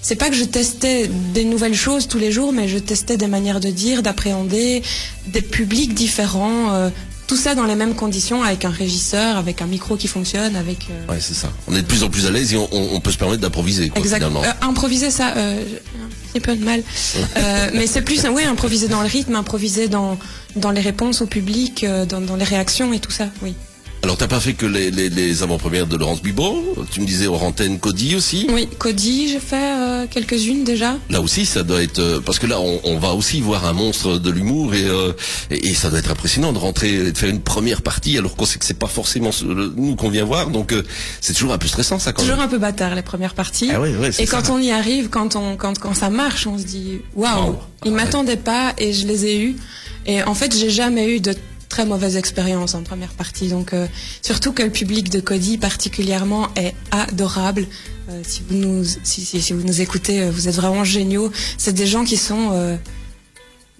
C'est 0.00 0.16
pas 0.16 0.30
que 0.30 0.34
je 0.34 0.44
testais 0.44 1.08
des 1.32 1.44
nouvelles 1.44 1.74
choses 1.74 2.08
tous 2.08 2.18
les 2.18 2.32
jours, 2.32 2.52
mais 2.52 2.68
je 2.68 2.78
testais 2.78 3.16
des 3.16 3.28
manières 3.28 3.60
de 3.60 3.70
dire, 3.70 4.02
d'appréhender, 4.02 4.82
des 5.28 5.42
publics 5.42 5.94
différents, 5.94 6.90
tout 7.32 7.38
ça 7.38 7.54
dans 7.54 7.64
les 7.64 7.76
mêmes 7.76 7.94
conditions, 7.94 8.42
avec 8.42 8.66
un 8.66 8.70
régisseur, 8.70 9.38
avec 9.38 9.62
un 9.62 9.66
micro 9.66 9.96
qui 9.96 10.06
fonctionne, 10.06 10.54
avec. 10.54 10.88
Euh... 10.90 11.10
Ouais, 11.10 11.18
c'est 11.18 11.32
ça. 11.32 11.50
On 11.66 11.74
est 11.74 11.80
de 11.80 11.86
plus 11.86 12.02
en 12.02 12.10
plus 12.10 12.26
à 12.26 12.30
l'aise 12.30 12.52
et 12.52 12.58
on, 12.58 12.68
on, 12.70 13.00
peut 13.00 13.10
se 13.10 13.16
permettre 13.16 13.40
d'improviser. 13.40 13.90
Exactement. 13.94 14.42
Euh, 14.44 14.50
improviser, 14.60 15.10
ça, 15.10 15.32
euh, 15.38 15.58
un 15.58 16.30
petit 16.30 16.40
peu 16.40 16.54
de 16.54 16.62
mal. 16.62 16.82
euh, 17.38 17.70
mais 17.72 17.86
c'est 17.86 18.02
plus, 18.02 18.26
oui, 18.30 18.44
improviser 18.44 18.88
dans 18.88 19.00
le 19.00 19.08
rythme, 19.08 19.34
improviser 19.34 19.88
dans 19.88 20.18
dans 20.56 20.72
les 20.72 20.82
réponses 20.82 21.22
au 21.22 21.26
public, 21.26 21.84
euh, 21.84 22.04
dans, 22.04 22.20
dans 22.20 22.36
les 22.36 22.44
réactions 22.44 22.92
et 22.92 22.98
tout 22.98 23.10
ça, 23.10 23.28
oui. 23.40 23.54
Alors 24.02 24.18
t'as 24.18 24.28
pas 24.28 24.40
fait 24.40 24.52
que 24.52 24.66
les, 24.66 24.90
les, 24.90 25.08
les 25.08 25.42
avant-premières 25.42 25.86
de 25.86 25.96
Laurence 25.96 26.20
Bibot? 26.20 26.74
Tu 26.90 27.00
me 27.00 27.06
disais 27.06 27.28
antenne 27.28 27.78
Cody 27.78 28.14
aussi? 28.14 28.46
Oui, 28.52 28.68
Cody, 28.78 29.28
j'ai 29.28 29.40
fait 29.40 29.72
euh, 30.02 30.06
quelques-unes 30.10 30.64
déjà? 30.64 30.96
Là 31.10 31.20
aussi, 31.20 31.46
ça 31.46 31.62
doit 31.62 31.82
être 31.82 31.98
euh, 31.98 32.20
parce 32.20 32.38
que 32.38 32.46
là, 32.46 32.60
on, 32.60 32.80
on, 32.84 32.98
va 32.98 33.12
aussi 33.12 33.40
voir 33.40 33.66
un 33.66 33.72
monstre 33.72 34.18
de 34.18 34.30
l'humour 34.30 34.74
et, 34.74 34.84
euh, 34.84 35.12
et, 35.50 35.74
ça 35.74 35.90
doit 35.90 35.98
être 35.98 36.10
impressionnant 36.10 36.52
de 36.52 36.58
rentrer 36.58 36.94
et 36.94 37.12
de 37.12 37.18
faire 37.18 37.30
une 37.30 37.40
première 37.40 37.82
partie 37.82 38.18
alors 38.18 38.36
qu'on 38.36 38.44
sait 38.44 38.58
que 38.58 38.64
c'est 38.64 38.78
pas 38.78 38.86
forcément 38.86 39.30
nous 39.76 39.96
qu'on 39.96 40.10
vient 40.10 40.24
voir. 40.24 40.50
Donc 40.50 40.74
c'est 41.20 41.32
toujours 41.32 41.52
un 41.52 41.58
peu 41.58 41.68
stressant 41.68 41.98
ça. 41.98 42.12
Quand 42.12 42.22
toujours 42.22 42.40
un 42.40 42.48
peu 42.48 42.58
bâtard 42.58 42.94
les 42.94 43.02
premières 43.02 43.34
parties. 43.34 43.70
Ah 43.72 43.80
oui, 43.80 43.90
et 44.18 44.26
quand 44.26 44.50
on 44.50 44.58
y 44.58 44.70
arrive, 44.70 45.08
quand 45.08 45.36
on 45.36 45.56
quand 45.56 45.78
quand 45.78 45.94
ça 45.94 46.10
marche, 46.10 46.46
on 46.46 46.58
se 46.58 46.64
dit 46.64 47.00
waouh, 47.14 47.50
wow, 47.50 47.58
ils 47.84 47.92
m'attendaient 47.92 48.36
pas 48.36 48.74
et 48.78 48.92
je 48.92 49.06
les 49.06 49.26
ai 49.26 49.40
eus. 49.40 49.56
Et 50.04 50.22
en 50.22 50.34
fait, 50.34 50.56
j'ai 50.56 50.70
jamais 50.70 51.08
eu 51.08 51.20
de 51.20 51.34
très 51.72 51.86
mauvaise 51.86 52.16
expérience 52.16 52.74
en 52.74 52.82
première 52.82 53.14
partie. 53.14 53.48
Donc 53.48 53.72
euh, 53.72 53.86
surtout 54.20 54.52
que 54.52 54.62
le 54.62 54.68
public 54.70 55.08
de 55.10 55.20
Cody 55.20 55.56
particulièrement 55.56 56.48
est 56.54 56.74
adorable. 56.90 57.66
Euh, 58.10 58.20
si 58.26 58.42
vous 58.46 58.56
nous 58.56 58.84
si, 58.84 59.24
si, 59.24 59.40
si 59.40 59.52
vous 59.54 59.62
nous 59.62 59.80
écoutez, 59.80 60.20
euh, 60.20 60.30
vous 60.30 60.48
êtes 60.48 60.54
vraiment 60.54 60.84
géniaux. 60.84 61.32
C'est 61.56 61.72
des 61.72 61.86
gens 61.86 62.04
qui 62.04 62.18
sont 62.18 62.50
euh, 62.52 62.76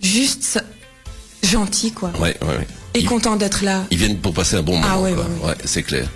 juste 0.00 0.58
gentils 1.42 1.92
quoi 1.92 2.12
Ouais, 2.18 2.34
ouais, 2.40 2.48
ouais. 2.48 2.66
et 2.94 3.00
Ils- 3.00 3.04
contents 3.06 3.36
d'être 3.36 3.62
là. 3.62 3.84
Ils 3.90 3.98
viennent 3.98 4.18
pour 4.18 4.32
passer 4.32 4.56
un 4.56 4.62
bon 4.62 4.72
moment. 4.78 4.86
Ah 4.90 4.98
ouais, 5.00 5.12
quoi. 5.12 5.24
ouais, 5.24 5.30
ouais. 5.42 5.48
Ouais, 5.50 5.56
c'est 5.66 5.82
clair. 5.82 6.08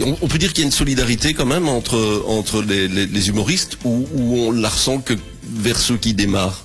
On, 0.00 0.16
on 0.22 0.26
peut 0.26 0.38
dire 0.38 0.52
qu'il 0.54 0.60
y 0.60 0.64
a 0.64 0.66
une 0.66 0.72
solidarité 0.72 1.34
quand 1.34 1.46
même 1.46 1.68
entre 1.68 2.24
entre 2.26 2.62
les, 2.62 2.88
les- 2.88 3.06
les 3.06 3.28
humoristes 3.28 3.76
ou, 3.84 4.06
ou 4.14 4.38
on 4.38 4.52
la 4.52 4.70
ressent 4.70 4.98
que 5.00 5.12
vers 5.66 5.78
ceux 5.78 5.98
qui 5.98 6.14
démarrent? 6.14 6.64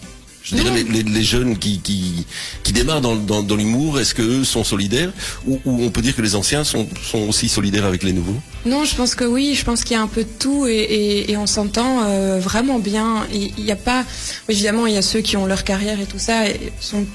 Je 0.49 0.55
dirais 0.55 0.71
les, 0.75 0.83
les- 0.83 1.03
les 1.03 1.23
jeunes 1.23 1.57
qui, 1.57 1.79
qui, 1.79 2.25
qui 2.63 2.73
démarrent 2.73 3.01
dans, 3.01 3.15
dans, 3.15 3.43
dans 3.43 3.55
l'humour, 3.55 3.99
est-ce 3.99 4.13
que 4.15 4.21
eux 4.21 4.43
sont 4.43 4.63
solidaires 4.63 5.11
ou, 5.45 5.59
ou 5.65 5.83
on 5.83 5.89
peut 5.91 6.01
dire 6.01 6.15
que 6.15 6.21
les 6.21 6.35
anciens 6.35 6.63
sont, 6.63 6.87
sont 7.03 7.27
aussi 7.29 7.47
solidaires 7.49 7.85
avec 7.85 8.01
les 8.03 8.13
nouveaux? 8.13 8.39
Non, 8.65 8.83
je 8.85 8.95
pense 8.95 9.13
que 9.15 9.25
oui. 9.25 9.53
Je 9.55 9.63
pense 9.63 9.83
qu'il 9.83 9.95
y 9.95 9.99
a 9.99 10.01
un 10.01 10.07
peu 10.07 10.23
de 10.23 10.29
tout 10.39 10.65
et, 10.67 10.71
et, 10.71 11.31
et 11.31 11.37
on 11.37 11.45
s'entend 11.47 12.03
euh, 12.03 12.39
vraiment 12.39 12.79
bien. 12.79 13.27
Il 13.33 13.51
il 13.57 13.65
y 13.65 13.71
a 13.71 13.75
pas, 13.75 14.05
évidemment, 14.47 14.87
il 14.87 14.93
y 14.95 14.97
a 14.97 15.01
ceux 15.01 15.21
qui 15.21 15.37
ont 15.37 15.45
leur 15.45 15.63
carrière 15.63 15.99
et 15.99 16.05
tout 16.05 16.19
ça. 16.19 16.47
Et 16.49 16.71
sont, 16.79 17.05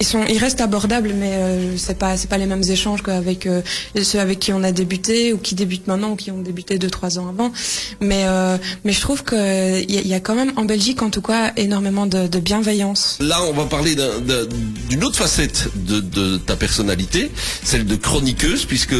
ils 0.00 0.06
sont, 0.06 0.24
ils 0.28 0.38
restent 0.38 0.60
abordables, 0.62 1.12
mais 1.14 1.32
euh, 1.34 1.76
c'est 1.76 1.98
pas, 1.98 2.16
c'est 2.16 2.28
pas 2.28 2.38
les 2.38 2.46
mêmes 2.46 2.62
échanges 2.62 3.02
qu'avec 3.02 3.46
euh, 3.46 3.60
ceux 4.02 4.18
avec 4.18 4.38
qui 4.38 4.52
on 4.52 4.62
a 4.62 4.72
débuté 4.72 5.32
ou 5.32 5.38
qui 5.38 5.54
débutent 5.54 5.86
maintenant 5.86 6.12
ou 6.12 6.16
qui 6.16 6.30
ont 6.30 6.40
débuté 6.40 6.78
deux 6.78 6.88
trois 6.90 7.18
ans 7.18 7.28
avant. 7.28 7.52
Mais, 8.00 8.24
euh, 8.26 8.56
mais 8.84 8.92
je 8.92 9.00
trouve 9.00 9.22
que 9.24 9.80
il 9.82 9.90
y, 9.94 9.98
a- 9.98 10.00
il 10.00 10.06
y 10.08 10.14
a 10.14 10.20
quand 10.20 10.34
même 10.34 10.52
en 10.56 10.64
Belgique, 10.64 11.02
en 11.02 11.10
tout 11.10 11.20
cas, 11.20 11.52
énormément 11.56 12.06
de, 12.06 12.26
de 12.28 12.38
bienveillance. 12.38 13.18
Là, 13.20 13.42
on 13.44 13.52
va 13.52 13.66
parler 13.66 13.94
d'un- 13.94 14.20
d'un- 14.20 14.46
d'une 14.88 15.04
autre 15.04 15.16
facette 15.16 15.68
de, 15.76 16.00
de 16.00 16.38
ta 16.38 16.56
personnalité, 16.56 17.30
celle 17.62 17.84
de 17.84 17.96
chroniqueuse, 17.96 18.64
puisque 18.64 18.94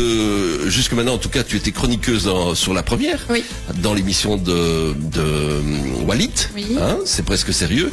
jusque 0.66 0.92
maintenant, 0.92 1.14
en 1.14 1.18
tout 1.18 1.30
cas, 1.30 1.42
tu 1.42 1.56
étais 1.56 1.72
chroniqueuse 1.72 2.24
dans- 2.24 2.54
sur 2.54 2.74
la 2.74 2.82
première, 2.82 3.26
Oui. 3.30 3.42
dans 3.82 3.94
l'émission 3.94 4.36
de, 4.36 4.94
de 4.94 6.04
Walid. 6.06 6.30
Oui. 6.54 6.76
Hein, 6.80 6.98
c'est 7.06 7.24
presque 7.24 7.52
sérieux. 7.54 7.90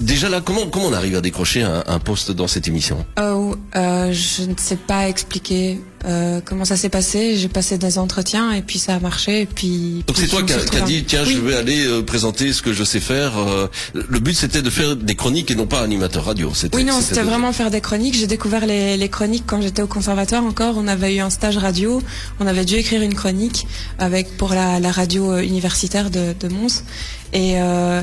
Déjà 0.00 0.28
là, 0.28 0.40
comment 0.40 0.66
comment 0.68 0.86
on 0.86 0.92
arrive 0.92 1.16
à 1.16 1.20
décrocher 1.20 1.62
un, 1.62 1.82
un 1.86 1.98
poste 1.98 2.30
dans 2.30 2.46
cette 2.46 2.68
émission? 2.68 3.04
Oh, 3.20 3.56
euh, 3.74 4.12
je 4.12 4.42
ne 4.44 4.54
sais 4.56 4.76
pas 4.76 5.08
expliquer 5.08 5.80
euh, 6.04 6.40
comment 6.44 6.64
ça 6.64 6.76
s'est 6.76 6.88
passé. 6.88 7.36
J'ai 7.36 7.48
passé 7.48 7.78
des 7.78 7.98
entretiens 7.98 8.52
et 8.52 8.62
puis 8.62 8.78
ça 8.78 8.94
a 8.94 9.00
marché. 9.00 9.40
Et 9.40 9.46
puis. 9.46 10.04
Donc 10.06 10.16
c'est 10.16 10.28
toi 10.28 10.42
qui 10.44 10.52
as 10.52 10.80
dit 10.82 11.02
tiens 11.04 11.24
Oui. 11.26 11.34
je 11.34 11.40
vais 11.40 11.56
aller 11.56 11.84
euh, 11.84 12.02
présenter 12.02 12.52
ce 12.52 12.62
que 12.62 12.72
je 12.72 12.84
sais 12.84 13.00
faire. 13.00 13.38
euh, 13.38 13.66
le 13.92 14.20
but 14.20 14.34
c'était 14.34 14.62
de 14.62 14.70
faire 14.70 14.94
des 14.94 15.16
chroniques 15.16 15.50
et 15.50 15.56
non 15.56 15.66
pas 15.66 15.80
animateur 15.80 16.24
radio. 16.26 16.52
Oui, 16.74 16.84
non, 16.84 17.00
c'était 17.00 17.22
vraiment 17.22 17.52
faire 17.52 17.72
des 17.72 17.80
chroniques. 17.80 18.14
J'ai 18.14 18.28
découvert 18.28 18.66
les, 18.66 18.96
les 18.96 19.08
chroniques 19.08 19.44
quand 19.48 19.60
j'étais 19.60 19.82
au 19.82 19.88
conservatoire 19.88 20.44
encore. 20.44 20.74
On 20.78 20.86
avait 20.86 21.16
eu 21.16 21.20
un 21.20 21.30
stage 21.30 21.56
radio. 21.58 22.00
On 22.38 22.46
avait 22.46 22.64
dû 22.64 22.76
écrire 22.76 23.02
une 23.02 23.14
chronique 23.14 23.66
avec 23.98 24.36
pour 24.36 24.50
la, 24.50 24.78
la 24.78 24.92
radio 24.92 25.32
euh, 25.32 25.42
universitaire 25.42 26.10
de, 26.10 26.34
de 26.38 26.46
Mons. 26.48 26.84
Et, 27.32 27.54
euh, 27.60 28.02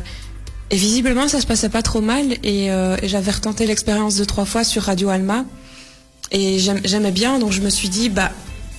et 0.71 0.75
visiblement, 0.77 1.27
ça 1.27 1.39
se 1.41 1.45
passait 1.47 1.69
pas 1.69 1.81
trop 1.81 2.01
mal. 2.01 2.33
Et, 2.43 2.71
euh, 2.71 2.97
et 3.01 3.07
j'avais 3.07 3.31
retenté 3.31 3.65
l'expérience 3.65 4.15
deux 4.15 4.25
trois 4.25 4.45
fois 4.45 4.63
sur 4.63 4.83
Radio 4.83 5.09
Alma. 5.09 5.45
Et 6.31 6.57
j'aimais 6.59 7.11
bien, 7.11 7.37
donc 7.39 7.51
je 7.51 7.61
me 7.61 7.69
suis 7.69 7.87
dit, 7.89 8.09
bah, 8.09 8.31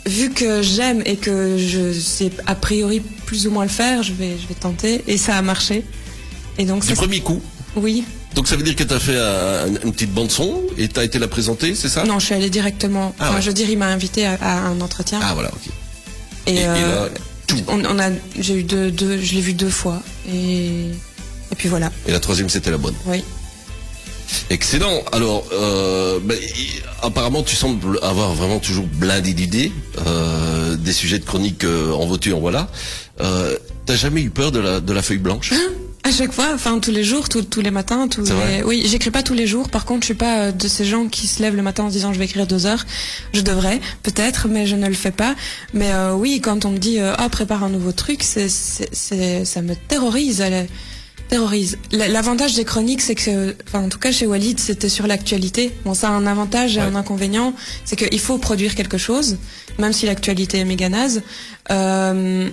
vu 0.05 0.31
que 0.31 0.63
j'aime 0.63 1.03
et 1.07 1.17
que 1.17 1.57
je 1.59 1.93
sais 1.93 2.31
a 2.47 2.55
priori 2.57 3.01
plus 3.01 3.47
ou 3.47 3.51
moins 3.51 3.63
le 3.65 3.71
faire, 3.71 4.03
je 4.03 4.13
vais, 4.13 4.37
je 4.41 4.47
vais 4.49 4.55
tenter. 4.59 5.05
Et 5.07 5.17
ça 5.17 5.37
a 5.37 5.43
marché. 5.43 5.85
Et 6.59 6.65
donc, 6.65 6.83
Du 6.83 6.89
ça, 6.89 6.95
premier 6.95 7.21
coup. 7.21 7.41
oui. 7.77 8.05
Donc 8.35 8.49
ça 8.49 8.57
veut 8.57 8.63
dire 8.63 8.77
que 8.77 8.83
tu 8.85 8.93
as 8.93 9.01
fait 9.01 9.17
un- 9.19 9.67
une 9.83 9.93
petite 9.95 10.13
bande 10.13 10.31
son 10.31 10.61
et 10.77 10.89
tu 10.89 11.01
as 11.01 11.05
été 11.05 11.19
la 11.19 11.27
présenter, 11.29 11.75
c'est 11.75 11.89
ça? 11.89 12.05
Non, 12.05 12.19
je 12.19 12.27
suis 12.27 12.35
allée 12.35 12.51
directement. 12.51 13.15
Ah 13.19 13.29
enfin, 13.29 13.35
ouais. 13.37 13.41
je 13.43 13.47
veux 13.47 13.55
dire, 13.55 13.71
il 13.71 13.79
m'a 13.79 13.87
invité 13.87 14.27
à, 14.27 14.35
à 14.43 14.59
un 14.59 14.79
entretien. 14.83 15.21
Ah 15.23 15.33
voilà, 15.33 15.49
ok. 15.55 15.73
et 16.47 16.53
et- 16.57 16.61
et 16.61 16.67
euh, 16.67 17.07
là, 17.07 17.11
tout. 17.47 17.57
on, 17.69 17.83
on 17.83 17.99
a, 17.99 18.11
j'ai 18.39 18.57
eu 18.57 18.63
deux, 18.63 18.91
deux, 18.91 19.19
je 19.23 19.35
l'ai 19.37 19.41
vu 19.41 19.55
deux 19.55 19.71
fois. 19.71 20.03
Et, 20.31 20.89
et 21.53 21.55
puis 21.55 21.69
voilà. 21.69 21.91
Et 22.07 22.13
la 22.13 22.21
troisième 22.21 22.49
c'était 22.49 22.71
la 22.71 22.79
bonne. 22.79 22.95
Oui. 23.07 23.23
Excellent. 24.51 25.03
Alors, 25.13 25.45
euh, 25.53 26.19
i- 26.59 26.81
apparemment, 27.03 27.43
tu 27.43 27.55
sembles 27.55 27.99
avoir 28.03 28.35
vraiment 28.35 28.59
toujours 28.59 28.87
blindé 28.87 29.35
d'idées, 29.35 29.73
euh, 30.07 30.75
des 30.77 30.93
sujets 30.93 31.19
de 31.21 31.25
chronique 31.25 31.63
euh, 31.65 31.93
en 31.93 32.07
voiture, 32.07 32.37
en 32.37 32.41
voilà. 32.41 32.69
Euh, 33.21 33.57
T'as 33.87 33.95
jamais 33.95 34.23
eu 34.23 34.31
peur 34.31 34.51
de 34.51 34.59
la, 34.59 34.81
de 34.81 34.93
la 34.93 35.01
feuille 35.01 35.19
blanche? 35.19 35.53
À 36.03 36.11
chaque 36.11 36.33
fois, 36.33 36.49
enfin 36.53 36.81
tous 36.81 36.91
les 36.91 37.05
jours, 37.05 37.29
tous- 37.29 37.43
tous 37.43 37.61
les 37.61 37.71
matins, 37.71 38.09
tous 38.09 38.23
les... 38.25 38.65
Oui, 38.65 38.85
j'écris 38.89 39.13
pas 39.13 39.23
tous 39.23 39.35
les 39.35 39.47
jours. 39.47 39.69
Par 39.69 39.85
contre, 39.85 40.01
je 40.01 40.07
suis 40.07 40.15
pas 40.15 40.39
euh, 40.47 40.53
de 40.53 40.67
ces 40.67 40.85
gens 40.85 41.07
qui 41.07 41.29
se 41.29 41.41
lèvent 41.41 41.55
le 41.55 41.63
matin 41.63 41.85
en 41.85 41.89
se 41.89 41.93
disant 41.93 42.13
je 42.13 42.19
vais 42.19 42.25
écrire 42.25 42.49
deux 42.49 42.67
heures. 42.67 42.85
Je 43.33 43.43
devrais, 43.43 43.81
peut-être, 44.03 44.49
mais 44.49 44.67
je 44.67 44.75
ne 44.75 44.89
le 44.89 44.95
fais 44.95 45.13
pas. 45.13 45.37
Mais 45.73 45.93
euh, 45.93 46.15
oui, 46.15 46.41
quand 46.43 46.65
on 46.65 46.71
me 46.71 46.79
dit 46.79 46.99
ah 46.99 47.29
prépare 47.29 47.63
un 47.63 47.69
nouveau 47.69 47.93
truc, 47.93 48.25
c'est, 48.25 48.49
ça 48.49 49.63
me 49.63 49.75
terrorise. 49.89 50.41
Elle 50.41 50.67
terrorise. 51.29 51.79
L'avantage 51.93 52.55
des 52.55 52.65
chroniques, 52.65 53.01
c'est 53.03 53.15
que, 53.15 53.55
enfin 53.67 53.83
en 53.85 53.89
tout 53.89 53.99
cas 53.99 54.13
chez 54.13 54.27
Walid, 54.27 54.59
c'était 54.61 54.89
sur 54.89 55.07
l'actualité. 55.07 55.73
Bon, 55.85 55.95
ça 55.95 56.09
a 56.09 56.13
un 56.13 56.27
avantage 56.27 56.77
et 56.77 56.81
Ouais. 56.81 56.87
un 56.87 56.95
inconvénient, 56.95 57.53
c'est 57.85 57.97
qu'il 57.97 58.21
faut 58.21 58.39
produire 58.39 58.75
quelque 58.75 58.99
chose, 58.99 59.37
même 59.79 59.93
si 59.93 60.07
l'actualité 60.07 60.59
est 60.59 60.65
méga 60.65 60.89
naze. 60.89 61.23
Euh, 61.71 62.49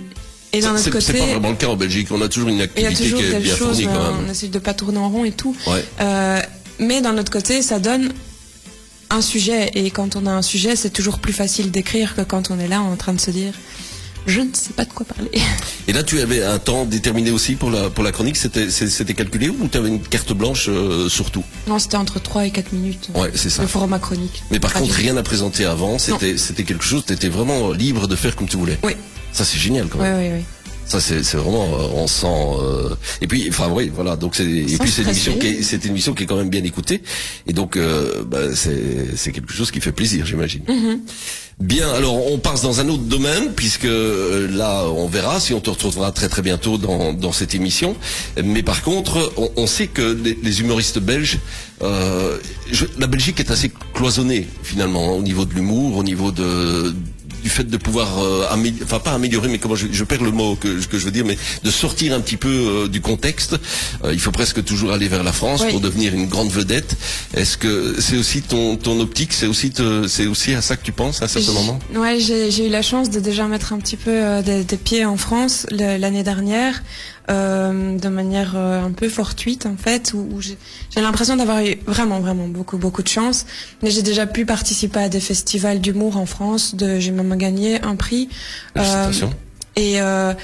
et 0.52 0.60
d'un 0.60 0.76
C'est 0.76 0.88
autre 0.90 1.00
c'est 1.00 1.12
côté, 1.12 1.18
pas 1.20 1.26
vraiment 1.32 1.50
le 1.50 1.56
cas 1.56 1.66
en 1.68 1.76
Belgique. 1.76 2.08
On 2.10 2.20
a 2.20 2.28
toujours 2.28 2.48
une 2.48 2.56
il 2.56 2.58
y 2.58 2.62
a 2.62 2.64
activité 2.88 3.04
toujours 3.04 3.18
qui 3.20 3.26
est 3.26 3.40
bien 3.40 3.56
chose, 3.56 3.80
fournie 3.80 3.84
quand 3.86 4.12
on 4.12 4.22
même. 4.22 4.30
essaie 4.30 4.48
de 4.48 4.58
pas 4.58 4.74
tourner 4.74 4.98
en 4.98 5.08
rond 5.08 5.24
et 5.24 5.32
tout. 5.32 5.56
Ouais. 5.66 5.84
Euh, 6.00 6.40
mais 6.78 7.00
d'un 7.00 7.16
autre 7.18 7.30
côté, 7.32 7.60
ça 7.62 7.78
donne 7.78 8.12
un 9.10 9.20
sujet. 9.20 9.70
Et 9.74 9.90
quand 9.90 10.16
on 10.16 10.26
a 10.26 10.30
un 10.30 10.42
sujet, 10.42 10.76
c'est 10.76 10.90
toujours 10.90 11.18
plus 11.18 11.32
facile 11.32 11.70
d'écrire 11.70 12.14
que 12.14 12.22
quand 12.22 12.50
on 12.50 12.58
est 12.58 12.68
là 12.68 12.80
en 12.82 12.94
train 12.96 13.12
de 13.12 13.20
se 13.20 13.30
dire 13.30 13.52
je 14.26 14.40
ne 14.40 14.52
sais 14.52 14.72
pas 14.72 14.84
de 14.84 14.92
quoi 14.92 15.04
parler. 15.06 15.30
Et 15.88 15.92
là, 15.92 16.02
tu 16.02 16.20
avais 16.20 16.42
un 16.42 16.58
temps 16.58 16.84
déterminé 16.84 17.30
aussi 17.30 17.54
pour 17.54 17.70
la, 17.70 17.90
pour 17.90 18.02
la 18.04 18.12
chronique. 18.12 18.36
C'était 18.36 19.14
calculé 19.14 19.48
ou 19.48 19.68
tu 19.68 19.78
avais 19.78 19.88
une 19.88 20.00
carte 20.00 20.32
blanche 20.32 20.66
euh, 20.68 21.08
sur 21.08 21.30
tout? 21.30 21.44
Non, 21.66 21.78
c'était 21.78 21.96
entre 21.96 22.20
3 22.20 22.46
et 22.46 22.50
4 22.50 22.72
minutes. 22.72 23.10
Ouais, 23.14 23.30
c'est 23.34 23.50
ça. 23.50 23.62
Le 23.62 23.68
format 23.68 23.98
chronique. 23.98 24.42
Mais 24.50 24.58
par 24.60 24.70
Radio. 24.72 24.86
contre, 24.86 24.98
rien 24.98 25.16
à 25.16 25.22
présenter 25.22 25.64
avant. 25.64 25.98
C'était 25.98 26.64
quelque 26.64 26.84
chose. 26.84 27.04
T'étais 27.04 27.28
vraiment 27.28 27.72
libre 27.72 28.08
de 28.08 28.16
faire 28.16 28.34
comme 28.36 28.48
tu 28.48 28.56
voulais. 28.56 28.78
Oui, 28.82 28.92
Ça, 29.32 29.44
c'est 29.44 29.58
génial 29.58 29.88
quand 29.88 29.98
oui, 29.98 30.04
même. 30.04 30.18
oui, 30.34 30.38
oui. 30.38 30.44
Ça 30.86 31.00
c'est 31.00 31.20
vraiment 31.36 31.64
euh, 31.64 31.88
on 31.94 32.06
sent 32.06 32.26
euh, 32.26 32.90
et 33.20 33.26
puis 33.26 33.46
enfin 33.48 33.68
oui 33.72 33.90
voilà 33.94 34.16
donc 34.16 34.36
c'est 34.36 34.44
et 34.44 34.76
puis 34.78 34.90
c'est 34.90 35.02
une 35.02 35.08
émission 35.08 35.32
qui 35.38 35.46
est, 35.48 35.62
c'est 35.62 35.84
une 35.84 35.90
émission 35.92 36.12
qui 36.14 36.22
est 36.24 36.26
quand 36.26 36.36
même 36.36 36.50
bien 36.50 36.62
écoutée 36.62 37.02
et 37.46 37.52
donc 37.52 37.76
euh, 37.76 38.22
bah, 38.24 38.54
c'est 38.54 39.16
c'est 39.16 39.32
quelque 39.32 39.52
chose 39.52 39.70
qui 39.70 39.80
fait 39.80 39.92
plaisir 39.92 40.24
j'imagine. 40.26 40.62
Mm-hmm. 40.68 40.98
Bien 41.60 41.88
alors 41.92 42.30
on 42.32 42.38
passe 42.38 42.62
dans 42.62 42.80
un 42.80 42.88
autre 42.88 43.04
domaine 43.04 43.52
puisque 43.54 43.84
euh, 43.86 44.48
là 44.50 44.84
on 44.88 45.06
verra 45.08 45.40
si 45.40 45.54
on 45.54 45.60
te 45.60 45.70
retrouvera 45.70 46.12
très 46.12 46.28
très 46.28 46.42
bientôt 46.42 46.78
dans 46.78 47.12
dans 47.12 47.32
cette 47.32 47.54
émission 47.54 47.96
mais 48.42 48.62
par 48.62 48.82
contre 48.82 49.32
on, 49.36 49.50
on 49.56 49.66
sait 49.66 49.86
que 49.86 50.02
les, 50.02 50.36
les 50.42 50.60
humoristes 50.60 50.98
belges 50.98 51.38
euh, 51.82 52.38
je- 52.70 52.86
la 52.98 53.06
Belgique 53.06 53.40
est 53.40 53.50
assez 53.50 53.70
cloisonnée 53.94 54.46
finalement 54.62 55.08
hein, 55.08 55.16
au 55.16 55.22
niveau 55.22 55.44
de 55.44 55.54
l'humour 55.54 55.96
au 55.96 56.04
niveau 56.04 56.30
de 56.32 56.92
du 57.44 57.50
fait 57.50 57.64
de 57.64 57.76
pouvoir 57.76 58.08
euh, 58.22 58.46
amé- 58.50 58.74
enfin 58.82 58.98
pas 58.98 59.12
améliorer 59.12 59.48
mais 59.48 59.58
comment 59.58 59.74
je, 59.76 59.86
je 59.92 60.04
perds 60.04 60.22
le 60.24 60.30
mot 60.32 60.56
que, 60.56 60.82
que 60.86 60.98
je 60.98 61.04
veux 61.04 61.10
dire 61.10 61.26
mais 61.26 61.36
de 61.62 61.70
sortir 61.70 62.14
un 62.14 62.20
petit 62.20 62.38
peu 62.38 62.48
euh, 62.48 62.88
du 62.88 63.00
contexte 63.00 63.56
Euh, 64.02 64.12
il 64.14 64.20
faut 64.20 64.32
presque 64.32 64.64
toujours 64.64 64.90
aller 64.92 65.08
vers 65.08 65.22
la 65.22 65.32
France 65.32 65.60
Oui. 65.64 65.70
pour 65.72 65.80
devenir 65.80 66.14
une 66.14 66.26
grande 66.26 66.50
vedette. 66.50 66.96
Est-ce 67.34 67.56
que 67.58 67.96
c'est 68.00 68.16
aussi 68.16 68.40
ton 68.42 68.76
ton 68.76 68.98
optique 69.00 69.32
c'est 69.38 69.46
aussi 69.46 69.68
c'est 70.08 70.26
aussi 70.26 70.54
à 70.54 70.62
ça 70.62 70.76
que 70.78 70.84
tu 70.84 70.92
penses 70.92 71.20
à 71.22 71.26
un 71.26 71.28
certain 71.28 71.52
moment 71.52 71.78
Ouais, 71.94 72.18
j'ai 72.18 72.66
eu 72.66 72.70
la 72.70 72.82
chance 72.90 73.10
de 73.10 73.20
déjà 73.20 73.44
mettre 73.46 73.72
un 73.74 73.78
petit 73.84 73.96
peu 74.06 74.10
euh, 74.10 74.42
des, 74.42 74.64
des 74.64 74.76
pieds 74.86 75.04
en 75.04 75.18
France 75.18 75.66
l'année 75.70 76.22
dernière, 76.32 76.82
euh, 77.30 77.98
de 77.98 78.08
manière 78.08 78.54
euh, 78.56 78.84
un 78.84 78.92
peu 78.92 79.08
fortuite 79.08 79.66
en 79.66 79.76
fait, 79.76 80.12
où, 80.14 80.28
où 80.32 80.40
j'ai 80.40 80.56
l'impression 80.96 81.36
d'avoir 81.36 81.64
eu 81.64 81.76
vraiment 81.86 82.20
vraiment 82.20 82.48
beaucoup 82.48 82.76
beaucoup 82.76 83.02
de 83.02 83.08
chance. 83.08 83.46
Mais 83.82 83.90
j'ai 83.90 84.02
déjà 84.02 84.26
pu 84.26 84.44
participer 84.44 85.00
à 85.00 85.08
des 85.08 85.20
festivals 85.20 85.80
d'humour 85.80 86.16
en 86.16 86.26
France. 86.26 86.74
J'ai 86.78 87.10
même 87.10 87.34
gagné 87.36 87.80
un 87.82 87.96
prix. 87.96 88.28
Euh, 88.76 89.10
et 89.76 90.00
euh, 90.00 90.34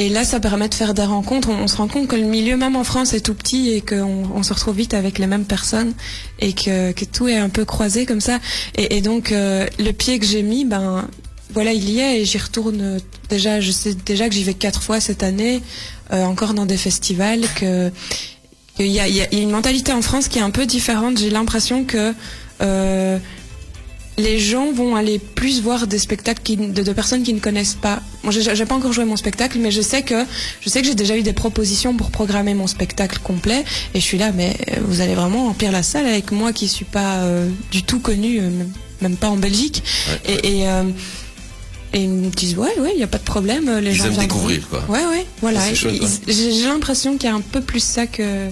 et 0.00 0.08
là, 0.08 0.24
ça 0.24 0.38
permet 0.38 0.68
de 0.68 0.74
faire 0.74 0.94
des 0.94 1.02
rencontres. 1.02 1.48
On, 1.50 1.64
on 1.64 1.66
se 1.66 1.76
rend 1.76 1.88
compte 1.88 2.06
que 2.06 2.14
le 2.14 2.22
milieu, 2.22 2.56
même 2.56 2.76
en 2.76 2.84
France, 2.84 3.14
est 3.14 3.20
tout 3.20 3.34
petit 3.34 3.70
et 3.70 3.80
qu'on 3.80 4.30
on 4.32 4.44
se 4.44 4.54
retrouve 4.54 4.76
vite 4.76 4.94
avec 4.94 5.18
les 5.18 5.26
mêmes 5.26 5.44
personnes 5.44 5.92
et 6.38 6.52
que, 6.52 6.92
que 6.92 7.04
tout 7.04 7.26
est 7.26 7.36
un 7.36 7.48
peu 7.48 7.64
croisé 7.64 8.06
comme 8.06 8.20
ça. 8.20 8.38
Et, 8.76 8.96
et 8.96 9.00
donc, 9.00 9.32
euh, 9.32 9.66
le 9.80 9.90
pied 9.90 10.20
que 10.20 10.26
j'ai 10.26 10.44
mis, 10.44 10.64
ben 10.64 11.08
voilà, 11.54 11.72
il 11.72 11.88
y 11.88 11.98
est 12.00 12.20
et 12.20 12.24
j'y 12.24 12.38
retourne 12.38 12.98
déjà. 13.28 13.60
Je 13.60 13.70
sais 13.70 13.94
déjà 13.94 14.28
que 14.28 14.34
j'y 14.34 14.44
vais 14.44 14.54
quatre 14.54 14.82
fois 14.82 15.00
cette 15.00 15.22
année, 15.22 15.62
euh, 16.12 16.24
encore 16.24 16.54
dans 16.54 16.66
des 16.66 16.76
festivals. 16.76 17.42
Que 17.56 17.88
y 18.78 18.84
il 18.84 18.92
y 18.92 19.00
a- 19.00 19.08
il 19.08 19.16
y 19.16 19.22
a 19.22 19.32
une 19.32 19.50
mentalité 19.50 19.92
en 19.92 20.02
France 20.02 20.28
qui 20.28 20.38
est 20.38 20.42
un 20.42 20.50
peu 20.50 20.66
différente. 20.66 21.18
J'ai 21.18 21.30
l'impression 21.30 21.84
que 21.84 22.14
euh, 22.60 23.18
les 24.18 24.38
gens 24.40 24.72
vont 24.72 24.96
aller 24.96 25.18
plus 25.20 25.62
voir 25.62 25.86
des 25.86 25.98
spectacles 25.98 26.42
qui- 26.42 26.56
de, 26.56 26.82
de 26.82 26.92
personnes 26.92 27.22
qui 27.22 27.32
ne 27.32 27.38
connaissent 27.40 27.76
pas 27.80 28.00
Moi, 28.24 28.32
j'ai 28.32 28.42
j'ai 28.54 28.66
pas 28.66 28.74
encore 28.74 28.92
joué 28.92 29.04
mon 29.04 29.16
spectacle, 29.16 29.58
mais 29.60 29.70
je 29.70 29.80
sais 29.80 30.02
que 30.02 30.24
je 30.60 30.68
sais 30.68 30.80
que 30.82 30.86
j'ai 30.88 30.94
déjà 30.96 31.16
eu 31.16 31.22
des 31.22 31.32
propositions 31.32 31.94
pour 31.96 32.10
programmer 32.10 32.52
mon 32.52 32.66
spectacle 32.66 33.20
complet. 33.22 33.64
Et 33.94 34.00
je 34.00 34.04
suis 34.04 34.18
là, 34.18 34.32
mais 34.32 34.56
euh, 34.72 34.80
vous 34.84 35.00
allez 35.00 35.14
vraiment 35.14 35.44
remplir 35.46 35.70
la 35.72 35.82
salle 35.84 36.06
avec 36.06 36.30
moi 36.32 36.52
qui 36.52 36.66
suis 36.68 36.84
pas 36.84 37.18
euh, 37.22 37.48
du 37.70 37.84
tout 37.84 38.00
connue, 38.00 38.38
euh, 38.40 38.50
même, 38.50 38.72
même 39.00 39.16
pas 39.16 39.28
en 39.30 39.36
Belgique. 39.36 39.82
Ouais, 40.08 40.32
et, 40.34 40.58
et, 40.60 40.68
euh, 40.68 40.82
et 41.92 42.02
ils 42.02 42.08
me 42.10 42.30
disent 42.30 42.56
ouais, 42.56 42.78
ouais, 42.80 42.92
il 42.94 43.00
y 43.00 43.02
a 43.02 43.06
pas 43.06 43.18
de 43.18 43.24
problème. 43.24 43.70
Les 43.78 43.90
Ils 43.92 43.96
gens 43.96 44.04
aiment 44.06 44.16
découvrir, 44.16 44.68
quoi. 44.68 44.84
Ouais, 44.88 45.04
ouais, 45.06 45.26
voilà. 45.40 45.60
J'ai 45.72 46.64
l'impression 46.64 47.16
qu'il 47.16 47.28
y 47.28 47.32
a 47.32 47.34
un 47.36 47.40
peu 47.40 47.60
plus 47.60 47.82
ça 47.82 48.06
que. 48.06 48.48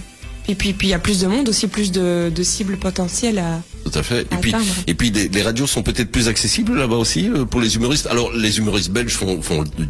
Et 0.49 0.55
puis, 0.55 0.73
puis 0.75 0.87
il 0.87 0.91
y 0.93 0.95
a 0.95 1.01
plus 1.01 1.19
de 1.23 1.27
monde, 1.27 1.49
aussi 1.49 1.67
plus 1.67 1.91
de, 1.91 2.31
de 2.33 2.43
cibles 2.45 2.77
potentielles 2.77 3.39
à. 3.41 3.61
Tout 3.85 3.99
à 3.99 4.03
fait. 4.05 4.21
Et 4.33 4.37
puis, 4.41 4.55
et 4.87 4.95
puis 4.95 5.11
les, 5.11 5.27
les 5.29 5.43
radios 5.43 5.67
sont 5.67 5.83
peut-être 5.83 6.11
plus 6.13 6.29
accessibles 6.29 6.77
là-bas 6.79 6.95
aussi 6.97 7.29
euh, 7.29 7.45
pour 7.45 7.61
les 7.61 7.75
humoristes. 7.75 8.07
Alors 8.07 8.33
les 8.33 8.59
humoristes 8.59 8.91
belges 8.91 9.15
font, 9.15 9.43
font 9.43 9.65
le, 9.79 9.87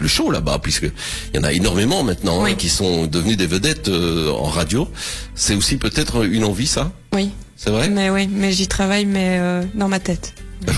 le 0.00 0.08
show 0.08 0.30
là-bas 0.32 0.58
puisque 0.60 0.90
il 1.32 1.36
y 1.36 1.38
en 1.38 1.44
a 1.44 1.52
énormément 1.52 2.02
maintenant 2.02 2.42
Oui. 2.42 2.50
hein, 2.50 2.54
qui 2.56 2.68
sont 2.68 3.06
devenus 3.06 3.36
des 3.36 3.46
vedettes 3.46 3.86
euh, 3.88 4.30
en 4.32 4.46
radio. 4.48 4.88
C'est 5.36 5.54
aussi 5.54 5.76
peut-être 5.76 6.24
une 6.24 6.42
envie 6.44 6.66
ça? 6.66 6.90
Oui, 7.14 7.30
C'est 7.56 7.70
vrai. 7.70 7.88
mais 7.88 8.10
oui, 8.10 8.28
mais 8.30 8.52
j'y 8.52 8.68
travaille, 8.68 9.06
mais 9.06 9.38
euh, 9.40 9.62
dans 9.74 9.88
ma 9.88 9.98
tête. 10.00 10.34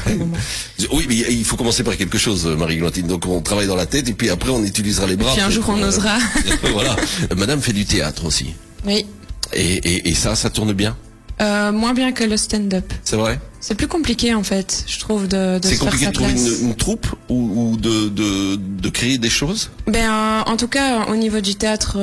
Oui, 0.92 1.06
mais 1.08 1.16
il 1.16 1.44
faut 1.44 1.56
commencer 1.56 1.82
par 1.82 1.96
quelque 1.96 2.18
chose, 2.18 2.46
Marie-Glantine. 2.46 3.06
Donc 3.06 3.26
on 3.26 3.40
travaille 3.40 3.66
dans 3.66 3.74
la 3.76 3.86
tête 3.86 4.08
et 4.08 4.12
puis 4.12 4.30
après 4.30 4.50
on 4.50 4.62
utilisera 4.64 5.06
les 5.06 5.16
bras. 5.16 5.32
Puis 5.32 5.40
un 5.42 5.50
jour 5.50 5.64
on 5.68 5.78
euh, 5.82 5.88
osera. 5.88 6.18
voilà. 6.72 6.94
Madame 7.36 7.60
fait 7.60 7.72
du 7.72 7.84
théâtre 7.84 8.24
aussi. 8.24 8.54
Oui. 8.86 9.04
Et, 9.52 9.74
et, 9.74 10.08
et 10.08 10.14
ça, 10.14 10.34
ça 10.36 10.50
tourne 10.50 10.72
bien. 10.72 10.96
Euh, 11.40 11.72
moins 11.72 11.94
bien 11.94 12.12
que 12.12 12.24
le 12.24 12.36
stand-up. 12.36 12.92
C'est 13.04 13.16
vrai. 13.16 13.40
C'est 13.60 13.74
plus 13.74 13.88
compliqué 13.88 14.34
en 14.34 14.42
fait, 14.44 14.84
je 14.86 14.98
trouve, 15.00 15.26
de, 15.28 15.58
de 15.58 15.66
C'est 15.66 15.70
faire 15.76 15.80
compliqué 15.86 16.04
sa 16.06 16.10
de 16.10 16.14
trouver 16.16 16.32
place. 16.32 16.60
une, 16.60 16.68
une 16.68 16.74
troupe 16.76 17.06
ou, 17.28 17.34
ou 17.72 17.76
de, 17.76 18.08
de, 18.08 18.56
de 18.56 18.88
créer 18.88 19.18
des 19.18 19.30
choses. 19.30 19.70
Ben, 19.88 20.10
euh, 20.10 20.40
en 20.46 20.56
tout 20.56 20.68
cas, 20.68 21.06
au 21.06 21.16
niveau 21.16 21.40
du 21.40 21.54
théâtre 21.56 21.98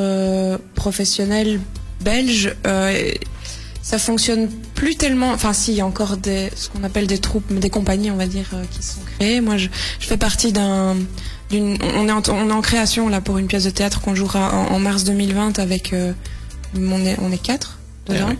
professionnel 0.75 1.60
belge, 2.01 2.55
ça 3.88 4.00
fonctionne 4.00 4.50
plus 4.74 4.96
tellement. 4.96 5.32
Enfin, 5.32 5.54
si, 5.54 5.72
il 5.74 5.77
y 5.77 5.82
a 5.82 5.86
encore 5.86 6.18
des, 6.18 6.50
ce 6.56 6.70
qu'on 6.70 6.84
appelle 6.84 7.06
des 7.06 7.20
troupes, 7.20 7.54
des 7.54 7.70
compagnies, 7.70 8.10
on 8.10 8.15
va 8.18 8.25
dire, 8.25 8.48
euh, 8.54 8.63
qui 8.72 8.82
sont 8.82 9.00
créées. 9.20 9.42
Moi, 9.42 9.58
je, 9.58 9.68
je 10.00 10.08
fais 10.08 10.18
partie 10.18 10.51
d'un. 10.51 10.96
d'une- 11.51 11.77
On 11.96 12.08
est, 12.08 12.12
en, 12.12 12.24
on 12.30 12.50
est 12.50 12.54
en 12.54 12.62
création 12.62 13.10
là 13.10 13.22
pour 13.22 13.38
une 13.38 13.46
pièce 13.46 13.65
de 13.65 13.70
théâtre 13.70 14.01
qu'on 14.01 14.15
jouera 14.15 14.51
en, 14.56 14.74
en 14.74 14.80
mars 14.80 15.04
2020 15.04 15.60
avec. 15.60 15.94
euh, 15.94 16.13
on 16.75 17.06
est, 17.06 17.15
on 17.22 17.32
est 17.32 17.38
quatre 17.42 17.77
dedans. 18.08 18.25
Eh 18.27 18.32
ouais. 18.32 18.38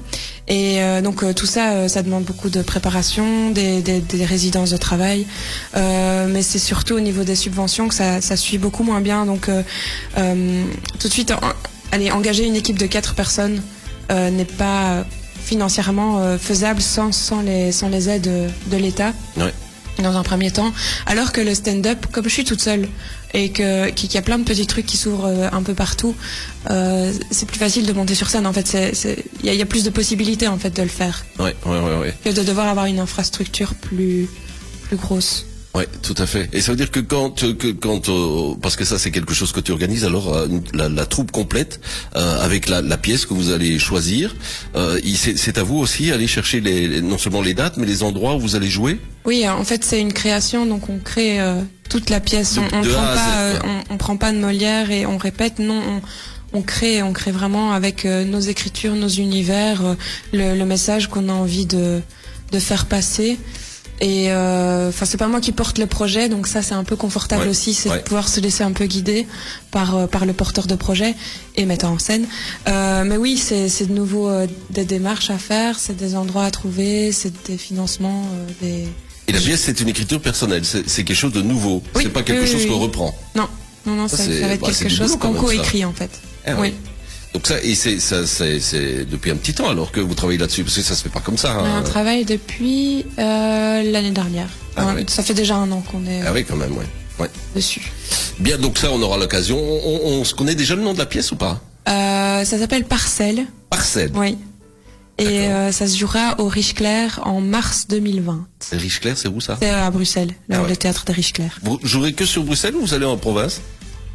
Et 0.47 0.81
euh, 0.81 1.01
donc 1.01 1.21
euh, 1.23 1.31
tout 1.33 1.45
ça, 1.45 1.73
euh, 1.73 1.87
ça 1.87 2.01
demande 2.01 2.23
beaucoup 2.23 2.49
de 2.49 2.61
préparation, 2.63 3.51
des, 3.51 3.81
des, 3.83 3.99
des 3.99 4.25
résidences 4.25 4.71
de 4.71 4.77
travail, 4.77 5.25
Euh, 5.77 6.27
mais 6.27 6.41
c'est 6.41 6.59
surtout 6.59 6.95
au 6.95 6.99
niveau 6.99 7.23
des 7.23 7.35
subventions 7.35 7.87
que 7.87 7.93
ça, 7.95 8.19
ça 8.19 8.35
suit 8.35 8.57
beaucoup 8.57 8.83
moins 8.83 9.01
bien. 9.01 9.25
Donc 9.27 9.47
euh, 9.47 9.61
euh, 10.17 10.63
tout 10.99 11.07
de 11.07 11.13
suite, 11.13 11.31
en- 11.31 11.39
allez, 11.91 12.11
engager 12.11 12.45
une 12.45 12.55
équipe 12.55 12.77
de 12.79 12.87
quatre 12.87 13.13
personnes 13.15 13.61
euh, 14.11 14.29
n'est 14.31 14.45
pas 14.45 15.05
financièrement 15.45 16.19
euh, 16.19 16.37
faisable 16.37 16.81
sans, 16.81 17.11
sans, 17.11 17.41
les, 17.41 17.71
sans 17.71 17.87
les 17.89 18.09
aides 18.09 18.23
de, 18.23 18.47
de 18.71 18.77
l'État. 18.77 19.13
Ouais. 19.37 19.53
Dans 20.03 20.17
un 20.17 20.23
premier 20.23 20.51
temps, 20.51 20.73
alors 21.05 21.31
que 21.31 21.39
le 21.39 21.55
stand-up, 21.55 22.07
comme 22.11 22.25
je 22.25 22.29
suis 22.29 22.43
toute 22.43 22.59
seule 22.59 22.89
et 23.33 23.51
que 23.53 23.89
qu'il 23.91 24.11
y 24.13 24.17
a 24.17 24.21
plein 24.21 24.37
de 24.37 24.43
petits 24.43 24.67
trucs 24.67 24.85
qui 24.85 24.97
s'ouvrent 24.97 25.27
euh, 25.29 25.47
un 25.53 25.63
peu 25.63 25.73
partout, 25.73 26.13
euh, 26.69 27.13
c'est 27.31 27.45
plus 27.47 27.59
facile 27.59 27.85
de 27.85 27.93
monter 27.93 28.13
sur 28.13 28.29
scène. 28.29 28.45
En 28.45 28.51
fait, 28.51 28.73
il 28.73 29.45
y, 29.45 29.49
a- 29.49 29.53
il 29.53 29.57
y 29.59 29.61
a 29.61 29.65
plus 29.65 29.85
de 29.85 29.89
possibilités 29.89 30.49
en 30.49 30.57
fait 30.57 30.71
de 30.75 30.81
le 30.81 30.89
faire 30.89 31.23
Ouais, 31.39 31.55
ouais, 31.65 31.79
ouais, 31.79 31.95
ouais. 31.97 32.13
que 32.25 32.29
de 32.29 32.43
devoir 32.43 32.67
avoir 32.67 32.87
une 32.87 32.99
infrastructure 32.99 33.73
plus 33.75 34.27
plus 34.83 34.97
grosse. 34.97 35.45
Ouais, 35.75 35.88
tout 36.01 36.15
à 36.17 36.25
fait. 36.25 36.48
Et 36.53 36.62
ça 36.62 36.72
veut 36.72 36.77
dire 36.77 36.89
que 36.89 37.01
quand, 37.01 37.44
euh, 37.44 37.53
que 37.53 37.67
quand, 37.67 38.08
euh, 38.08 38.55
parce 38.62 38.77
que 38.77 38.86
ça 38.86 38.98
c'est 38.98 39.12
quelque 39.12 39.34
chose 39.34 39.51
que 39.51 39.60
tu 39.60 39.74
organises, 39.74 40.05
alors 40.05 40.34
euh, 40.34 40.48
la, 40.74 40.88
la 40.88 41.05
troupe 41.05 41.32
complète 41.34 41.82
euh, 42.15 42.39
avec 42.41 42.70
la, 42.70 42.82
la 42.82 42.98
pièce 42.98 43.25
que 43.25 43.34
vous 43.34 43.51
allez 43.51 43.77
choisir, 43.77 44.36
euh, 44.75 44.98
c'est 45.36 45.58
à 45.58 45.63
vous 45.63 45.77
aussi 45.77 46.12
aller 46.12 46.27
chercher 46.27 46.62
les, 46.62 47.01
non 47.01 47.17
seulement 47.17 47.41
les 47.41 47.53
dates, 47.53 47.75
mais 47.77 47.86
les 47.86 48.03
endroits 48.03 48.36
où 48.36 48.39
vous 48.39 48.55
allez 48.55 48.70
jouer? 48.70 49.00
Oui, 49.25 49.48
en 49.50 49.63
fait, 49.65 49.84
c'est 49.84 50.00
une 50.00 50.13
création, 50.13 50.65
donc 50.65 50.88
on 50.89 50.98
crée 51.00 51.41
euh, 51.41 51.62
toute 51.89 52.10
la 52.10 52.22
pièce. 52.22 52.55
De- 52.55 52.62
on, 52.62 52.79
on 52.79 52.82
prend 52.84 53.03
pas, 53.03 53.60
on, 53.65 53.94
on 53.94 53.98
prend 53.98 54.17
pas 54.17 54.32
de 54.32 54.38
Molière 54.38 54.91
et 54.91 55.05
on 55.05 55.17
répète. 55.17 55.60
Non, 55.60 55.82
on, 56.53 56.58
on 56.60 56.62
crée, 56.62 57.03
on 57.03 57.12
crée 57.12 57.32
vraiment 57.32 57.74
avec 57.74 58.05
euh, 58.05 58.24
nos 58.24 58.39
écritures, 58.39 58.96
nos 58.96 59.10
univers, 59.10 59.84
euh, 59.84 59.96
le, 60.32 60.55
le 60.58 60.65
message 60.65 61.10
qu'on 61.10 61.27
a 61.27 61.34
envie 61.34 61.65
de 61.65 62.00
de 62.51 62.60
faire 62.60 62.86
passer. 62.86 63.39
Et 64.01 64.29
euh, 64.31 64.89
enfin, 64.89 65.05
c'est 65.05 65.17
pas 65.17 65.27
moi 65.27 65.39
qui 65.39 65.53
porte 65.53 65.77
le 65.77 65.85
projet, 65.85 66.27
donc 66.27 66.47
ça 66.47 66.61
c'est 66.61 66.73
un 66.73 66.83
peu 66.83 66.95
confortable 66.97 67.43
Ouais, 67.43 67.49
aussi, 67.49 67.73
c'est 67.73 67.89
ouais. 67.89 67.97
de 67.99 68.03
pouvoir 68.03 68.27
se 68.27 68.41
laisser 68.41 68.63
un 68.63 68.74
peu 68.74 68.85
guider 68.87 69.25
par 69.72 69.96
euh, 69.96 70.07
par 70.07 70.25
le 70.25 70.33
porteur 70.33 70.67
de 70.67 70.75
projet 70.75 71.15
et 71.55 71.65
metteur 71.65 71.91
en 71.91 71.98
scène. 72.00 72.27
Euh, 72.67 73.03
mais 73.05 73.15
oui, 73.15 73.37
c'est 73.37 73.70
c'est 73.70 73.85
de 73.85 73.93
nouveau 73.93 74.29
des 74.70 74.83
démarches 74.83 75.29
à 75.29 75.37
faire, 75.37 75.79
c'est 75.79 75.96
des 75.96 76.15
endroits 76.15 76.43
à 76.43 76.51
trouver, 76.51 77.11
c'est 77.13 77.31
des 77.48 77.57
financements, 77.57 78.24
euh, 78.33 78.48
des 78.61 78.87
Et 79.29 79.31
la 79.31 79.39
pièce 79.39 79.61
c'est 79.61 79.79
une 79.79 79.87
écriture 79.89 80.20
personnelle, 80.22 80.65
c'est 80.65 80.89
c'est 80.89 81.03
quelque 81.05 81.15
chose 81.17 81.31
de 81.33 81.41
nouveau. 81.41 81.81
Oui, 81.96 82.03
c'est 82.03 82.09
pas 82.09 82.22
quelque 82.24 82.41
oui, 82.43 82.51
chose 82.51 82.63
oui, 82.63 82.67
qu'on 82.70 82.79
reprend. 82.79 83.15
Non, 83.35 83.48
non, 83.85 83.96
non, 83.96 84.07
Ça, 84.09 84.17
ça, 84.17 84.24
c'est- 84.24 84.41
ça 84.41 84.48
va 84.48 84.53
être 84.55 84.61
bah, 84.61 84.67
quelque 84.77 84.89
chose 84.93 85.15
qu'on 85.17 85.33
coécrit 85.33 85.85
en 85.85 85.93
fait. 85.93 86.11
Eh 86.48 86.51
oui. 86.53 86.74
Donc 87.35 87.48
ça 87.48 87.61
et 87.61 87.75
c'est 87.75 88.00
ça 88.00 88.25
c'est 88.25 88.61
c'est 88.61 89.03
depuis 89.03 89.29
un 89.29 89.35
petit 89.35 89.53
temps 89.53 89.67
alors 89.67 89.91
que 89.91 90.00
vous 90.00 90.15
travaillez 90.15 90.39
là-dessus 90.39 90.63
parce 90.63 90.77
que 90.77 90.81
ça 90.81 90.95
se 90.95 91.03
fait 91.03 91.09
pas 91.09 91.19
comme 91.19 91.37
ça. 91.37 91.57
On 91.59 91.65
hein. 91.65 91.79
un 91.79 91.81
travail 91.81 92.24
depuis 92.24 93.05
euh, 93.19 93.83
l'année 93.91 94.11
dernière. 94.11 94.48
Ah. 94.77 94.93
Ça 95.07 95.21
fait 95.21 95.33
déjà 95.33 95.57
un 95.57 95.69
an 95.74 95.81
qu'on 95.81 96.05
est 96.05 96.21
euh, 96.21 96.27
Ah 96.27 96.31
oui 96.33 96.45
quand 96.45 96.55
même 96.55 96.71
ouais. 96.77 96.85
ouais. 97.19 97.29
dessus. 97.53 97.91
Bien 98.39 98.57
donc 98.57 98.77
ça 98.77 98.89
on 98.89 99.01
aura 99.01 99.17
l'occasion. 99.17 99.57
On, 99.59 100.00
on, 100.05 100.09
on 100.21 100.24
se 100.24 100.33
connaît 100.33 100.55
déjà 100.55 100.75
le 100.75 100.81
nom 100.81 100.93
de 100.93 100.98
la 100.98 101.05
pièce 101.05 101.33
ou 101.33 101.35
pas? 101.35 101.61
Euh, 101.89 102.45
ça 102.45 102.57
s'appelle 102.57 102.85
Parcelle, 102.85 103.45
Parcelle. 103.69 104.11
oui. 104.15 104.37
Et 105.17 105.48
euh, 105.48 105.71
ça 105.74 105.87
se 105.87 105.98
jouera 105.98 106.35
au 106.39 106.48
Riche 106.48 106.74
Clair 106.74 107.21
en 107.24 107.39
mars 107.41 107.87
2020. 107.89 108.48
Riche 108.74 109.00
Clair 109.01 109.17
c'est 109.17 109.27
où 109.29 109.39
ça? 109.41 109.57
C'est 109.61 109.69
à 109.69 109.89
Bruxelles, 109.89 110.31
le, 110.50 110.55
Ah 110.55 110.61
ouais. 110.61 110.69
le 110.69 110.75
théâtre 110.77 111.03
des 111.05 111.13
Riche 111.13 111.31
Clair. 111.33 111.57
Vous 111.63 111.79
jouerez 111.83 112.11
que 112.13 112.25
sur 112.25 112.43
Bruxelles 112.43 112.75
ou 112.75 112.81
vous 112.81 112.93
allez 112.93 113.05
en 113.05 113.15
province? 113.17 113.61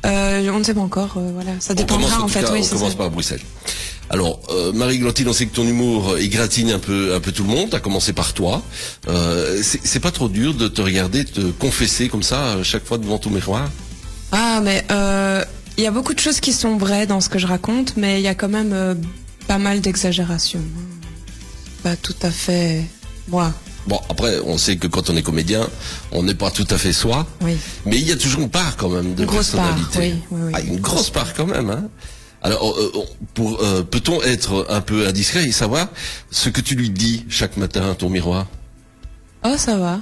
Euh, 0.07 0.51
on 0.53 0.59
ne 0.59 0.65
sait 0.65 0.75
pas 0.75 0.81
encore, 0.81 1.15
euh, 1.17 1.31
voilà. 1.35 1.53
Ça 1.61 1.75
dépendra 1.75 2.23
en 2.23 2.29
fait. 2.29 2.43
cas, 2.43 2.53
oui, 2.53 2.63
on 2.65 2.77
commence 2.77 2.93
ça. 2.93 2.97
par 2.97 3.11
Bruxelles. 3.11 3.41
Alors, 4.13 4.41
euh, 4.51 4.73
Marie 4.73 4.99
Glantine, 4.99 5.29
on 5.29 5.33
sait 5.33 5.47
que 5.47 5.55
ton 5.55 5.65
humour 5.65 6.19
égratigne 6.19 6.73
un 6.73 6.81
peu, 6.81 7.15
un 7.15 7.21
peu 7.21 7.31
tout 7.31 7.45
le 7.45 7.49
monde. 7.49 7.73
À 7.75 7.81
commencer 7.81 8.13
par 8.13 8.33
toi. 8.33 8.63
Euh, 9.09 9.63
c'est 9.63 10.01
pas 10.01 10.11
trop 10.11 10.29
dur 10.29 10.55
de 10.55 10.67
te 10.67 10.81
regarder, 10.81 11.25
te 11.25 11.41
confesser 11.53 12.09
comme 12.09 12.25
ça 12.25 12.57
chaque 12.65 12.85
fois 12.85 12.99
devant 12.99 13.19
ton 13.19 13.31
miroir? 13.31 13.71
Ah, 14.33 14.61
mais 14.65 14.85
euh, 14.91 15.45
il 15.79 15.85
y 15.85 15.87
a 15.87 15.93
beaucoup 15.93 16.13
de 16.13 16.19
choses 16.19 16.41
qui 16.41 16.53
sont 16.53 16.77
vraies 16.77 17.07
dans 17.07 17.21
ce 17.21 17.29
que 17.29 17.39
je 17.39 17.47
raconte, 17.47 17.97
mais 17.97 18.21
il 18.21 18.25
y 18.25 18.29
a 18.29 18.35
quand 18.35 18.49
même 18.49 18.99
pas 19.47 19.59
mal 19.59 19.81
d'exagération. 19.81 20.61
Pas 21.85 21.95
tout 21.95 22.17
à 22.23 22.31
fait. 22.31 22.85
Moi, 23.29 23.53
Bon, 23.87 24.01
après, 24.09 24.39
on 24.45 24.59
sait 24.59 24.77
que 24.77 24.87
quand 24.87 25.11
on 25.11 25.17
est 25.17 25.23
comédien, 25.23 25.67
on 26.13 26.23
n'est 26.23 26.35
pas 26.35 26.51
tout 26.51 26.67
à 26.71 26.79
fait 26.79 26.93
soi, 26.93 27.27
oui. 27.41 27.57
mais 27.87 27.97
il 27.97 28.07
y 28.07 28.13
a 28.13 28.17
toujours 28.17 28.41
une 28.43 28.51
part 28.51 28.77
quand 28.77 28.89
même 28.91 29.15
de 29.15 29.23
Une 29.23 29.29
grosse 29.29 29.51
part, 29.51 29.75
personnalité. 29.75 29.99
oui, 30.31 30.39
oui, 30.39 30.41
oui. 30.47 30.53
Ah, 30.55 30.61
une 30.61 30.81
grosse 30.81 31.11
part 31.11 31.33
quand 31.35 31.47
même. 31.47 31.71
Hein. 31.71 31.85
Alors, 32.43 32.71
euh, 32.79 32.93
euh, 32.95 33.01
pour 33.35 33.61
euh, 33.63 33.83
peut-on 33.83 34.23
être 34.23 34.67
un 34.71 34.81
peu 34.81 35.07
indiscret 35.07 35.45
et 35.45 35.53
savoir 35.53 35.89
ce 36.31 36.49
que 36.51 36.61
tu 36.61 36.75
lui 36.75 36.91
dis 36.91 37.25
chaque 37.29 37.57
matin 37.57 37.91
à 37.91 37.95
ton 37.95 38.09
miroir? 38.11 38.47
Oh, 39.45 39.55
ça 39.57 39.77
va. 39.77 40.01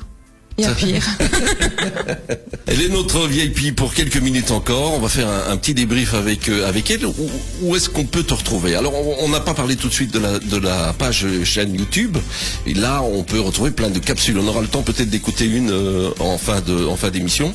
Il 0.59 0.65
y 0.65 0.67
a 0.67 0.73
pire. 0.73 1.07
Elle 2.67 2.83
est 2.83 2.89
notre 2.89 3.27
VIP 3.27 3.75
pour 3.75 3.95
quelques 3.95 4.21
minutes 4.21 4.51
encore. 4.51 4.93
On 4.95 4.99
va 4.99 5.09
faire 5.09 5.29
un, 5.29 5.53
un 5.53 5.57
petit 5.57 5.73
débrief 5.73 6.15
avec 6.15 6.49
euh, 6.49 6.69
avec 6.69 6.91
elle. 6.91 7.07
Où, 7.07 7.15
où 7.63 7.77
est-ce 7.77 7.89
qu'on 7.89 8.05
peut 8.05 8.25
te 8.25 8.35
retrouver? 8.35 8.75
Alors, 8.75 8.93
on 9.23 9.29
n'a 9.29 9.41
pas 9.41 9.55
parlé 9.55 9.77
tout 9.77 9.89
de 9.89 9.93
suite 9.95 10.13
de 10.13 10.19
la 10.19 10.39
de 10.39 10.57
la 10.59 10.93
page 10.93 11.25
chaîne 11.45 11.75
YouTube. 11.75 12.19
Et 12.67 12.75
là, 12.75 13.03
on 13.03 13.23
peut 13.23 13.41
retrouver 13.41 13.71
plein 13.71 13.89
de 13.89 13.99
capsules. 13.99 14.37
On 14.39 14.47
aura 14.49 14.61
le 14.61 14.67
temps 14.67 14.83
peut-être 14.83 15.09
d'écouter 15.09 15.47
une 15.47 15.71
euh, 15.71 16.11
en 16.19 16.37
fin 16.39 16.61
de 16.61 16.87
en 16.87 16.97
fin 16.97 17.11
d'émission. 17.11 17.55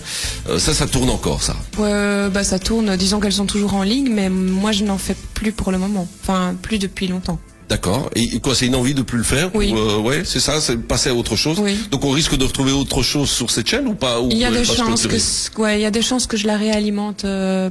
Euh, 0.50 0.58
ça, 0.58 0.74
ça 0.74 0.88
tourne 0.88 1.10
encore, 1.10 1.44
ça. 1.44 1.56
Ouais, 1.78 2.30
bah 2.30 2.44
ça 2.44 2.58
tourne. 2.58 2.96
Disons 2.96 3.20
qu'elles 3.20 3.34
sont 3.34 3.46
toujours 3.46 3.76
en 3.76 3.84
ligne, 3.84 4.10
mais 4.12 4.30
moi 4.30 4.72
je 4.72 4.84
n'en 4.84 4.98
fais 4.98 5.16
plus 5.34 5.52
pour 5.52 5.72
le 5.72 5.78
moment. 5.78 6.08
Enfin, 6.24 6.56
plus 6.62 6.80
depuis 6.80 7.08
longtemps. 7.08 7.40
D'accord. 7.70 8.10
Et 8.16 8.40
quoi, 8.40 8.56
c'est 8.56 8.66
une 8.68 8.76
envie 8.76 8.94
de 8.94 9.02
plus 9.02 9.18
le 9.18 9.24
faire 9.24 9.50
Oui. 9.56 9.72
ou, 9.74 9.78
euh, 9.78 9.98
Ouais, 10.00 10.24
c'est 10.26 10.40
ça, 10.40 10.60
c'est 10.62 10.78
passer 10.78 11.10
à 11.10 11.14
autre 11.16 11.36
chose. 11.36 11.60
Oui. 11.60 11.78
Donc, 11.92 12.04
on 12.06 12.12
risque 12.12 12.36
de 12.36 12.46
retrouver 12.46 12.72
autre 12.72 13.02
chose 13.04 13.30
sur 13.30 13.50
cette 13.52 13.68
chaîne 13.68 13.88
ou 13.88 13.96
pas 13.96 14.22
ou 14.22 14.30
Il 14.32 14.38
y 14.38 14.46
a 14.46 14.52
des 14.52 14.64
chances 14.66 15.08
que, 15.08 15.62
ouais, 15.62 15.80
il 15.80 15.82
y 15.82 15.86
a 15.86 15.92
des 15.92 16.02
chances 16.02 16.28
que 16.28 16.38
je 16.38 16.46
la 16.48 16.58
réalimente 16.58 17.26
euh, 17.26 17.70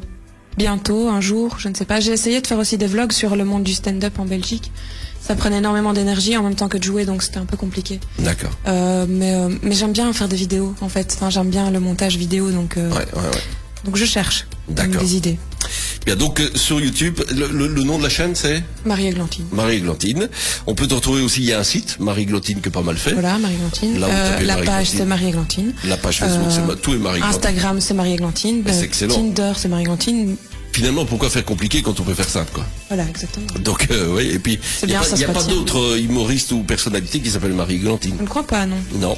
bientôt, 0.57 1.09
un 1.09 1.20
jour. 1.20 1.57
Je 1.59 1.68
ne 1.68 1.74
sais 1.74 1.85
pas. 1.85 2.00
J'ai 2.00 2.12
essayé 2.12 2.40
de 2.40 2.46
faire 2.46 2.59
aussi 2.59 2.78
des 2.78 2.87
vlogs 2.87 3.12
sur 3.12 3.37
le 3.37 3.44
monde 3.44 3.62
du 3.64 3.74
stand-up 3.74 4.18
en 4.18 4.24
Belgique. 4.24 4.70
Ça 5.20 5.37
prenait 5.37 5.59
énormément 5.59 5.92
d'énergie 5.92 6.37
en 6.37 6.42
même 6.42 6.57
temps 6.57 6.66
que 6.68 6.78
de 6.78 6.83
jouer, 6.83 7.05
donc 7.05 7.22
c'était 7.22 7.38
un 7.38 7.44
peu 7.46 7.57
compliqué. 7.57 8.00
D'accord. 8.18 8.50
Euh, 8.66 9.07
mais 9.09 9.37
mais 9.62 9.74
j'aime 9.76 9.92
bien 9.92 10.12
faire 10.12 10.26
des 10.26 10.35
vidéos, 10.37 10.74
en 10.81 10.88
fait. 10.88 11.12
Enfin, 11.14 11.31
j'aime 11.31 11.48
bien 11.50 11.70
le 11.70 11.78
montage 11.78 12.16
vidéo, 12.16 12.50
donc 12.50 12.74
Ouais, 12.76 12.83
ouais, 12.83 12.96
ouais. 13.14 13.31
donc 13.85 13.94
je 13.96 14.05
cherche 14.05 14.46
des 14.68 15.16
idées. 15.16 15.38
Bien, 16.07 16.17
donc 16.17 16.41
euh, 16.41 16.49
sur 16.57 16.81
YouTube, 16.81 17.21
le, 17.35 17.47
le- 17.49 17.69
le 17.69 17.83
nom 17.85 17.97
de 17.99 18.03
la 18.03 18.09
chaîne 18.09 18.35
c'est 18.35 18.62
Marie-Églantine. 18.85 19.45
Marie-Glantine. 19.53 20.29
On 20.67 20.75
peut 20.75 20.87
te 20.88 20.95
retrouver 20.95 21.23
aussi, 21.23 21.41
il 21.41 21.47
y 21.47 21.53
a 21.53 21.61
un 21.61 21.65
site, 21.65 21.99
Marie-Glantine, 22.01 22.61
que 22.61 22.69
pas 22.71 22.83
mal 22.83 22.97
fait. 22.97 23.12
Voilà, 23.12 23.38
Marie-Églantine. 23.38 23.93
Tapez 24.01 24.01
la 24.01 24.09
Marie-Églantine. 24.57 24.65
page, 24.67 24.87
c'est 24.88 25.05
Marie-Églantine. 25.05 25.75
La 25.85 25.97
page 25.97 26.19
Facebook, 26.19 26.47
Euh, 26.47 26.51
c'est 26.51 26.67
ma- 26.67 26.75
tout 26.75 26.93
est 26.93 26.97
Marie-Glantine. 26.99 27.37
Instagram, 27.37 27.81
c'est 27.81 27.95
Marie-Églantine. 27.95 28.62
Mais 28.65 28.73
c'est 28.73 28.81
Euh, 28.81 28.85
excellent. 28.85 29.15
Tinder, 29.15 29.53
c'est 29.57 29.69
Marie-Églantine. 29.69 30.37
Finalement, 30.73 31.05
pourquoi 31.05 31.29
faire 31.29 31.45
compliqué 31.45 31.83
quand 31.83 32.01
on 32.01 32.03
peut 32.03 32.15
faire 32.15 32.29
simple, 32.29 32.51
quoi 32.55 32.65
Voilà, 32.88 33.07
exactement. 33.07 33.47
Donc, 33.62 33.88
euh, 33.91 34.15
oui, 34.17 34.31
et 34.33 34.38
puis, 34.38 34.59
il 34.83 34.88
n'y 34.88 34.95
a 34.95 35.01
pas, 35.03 35.35
pas 35.35 35.43
d'autres 35.45 35.79
euh, 35.79 35.99
humoristes 36.01 36.51
ou 36.53 36.62
personnalités 36.62 37.21
qui 37.21 37.29
s'appellent 37.31 37.53
Marie-Glantine. 37.53 38.15
Je 38.17 38.23
ne 38.23 38.27
crois 38.29 38.43
pas, 38.47 38.65
non. 38.67 38.77
Non. 38.95 39.17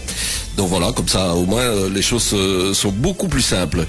Donc 0.57 0.68
voilà, 0.68 0.90
comme 0.92 1.07
ça, 1.09 1.35
au 1.35 1.47
moins, 1.47 1.62
euh, 1.62 1.88
les 1.88 2.03
choses 2.03 2.31
euh, 2.35 2.75
sont 2.75 2.90
beaucoup 2.90 3.29
plus 3.29 3.42
simples. 3.42 3.87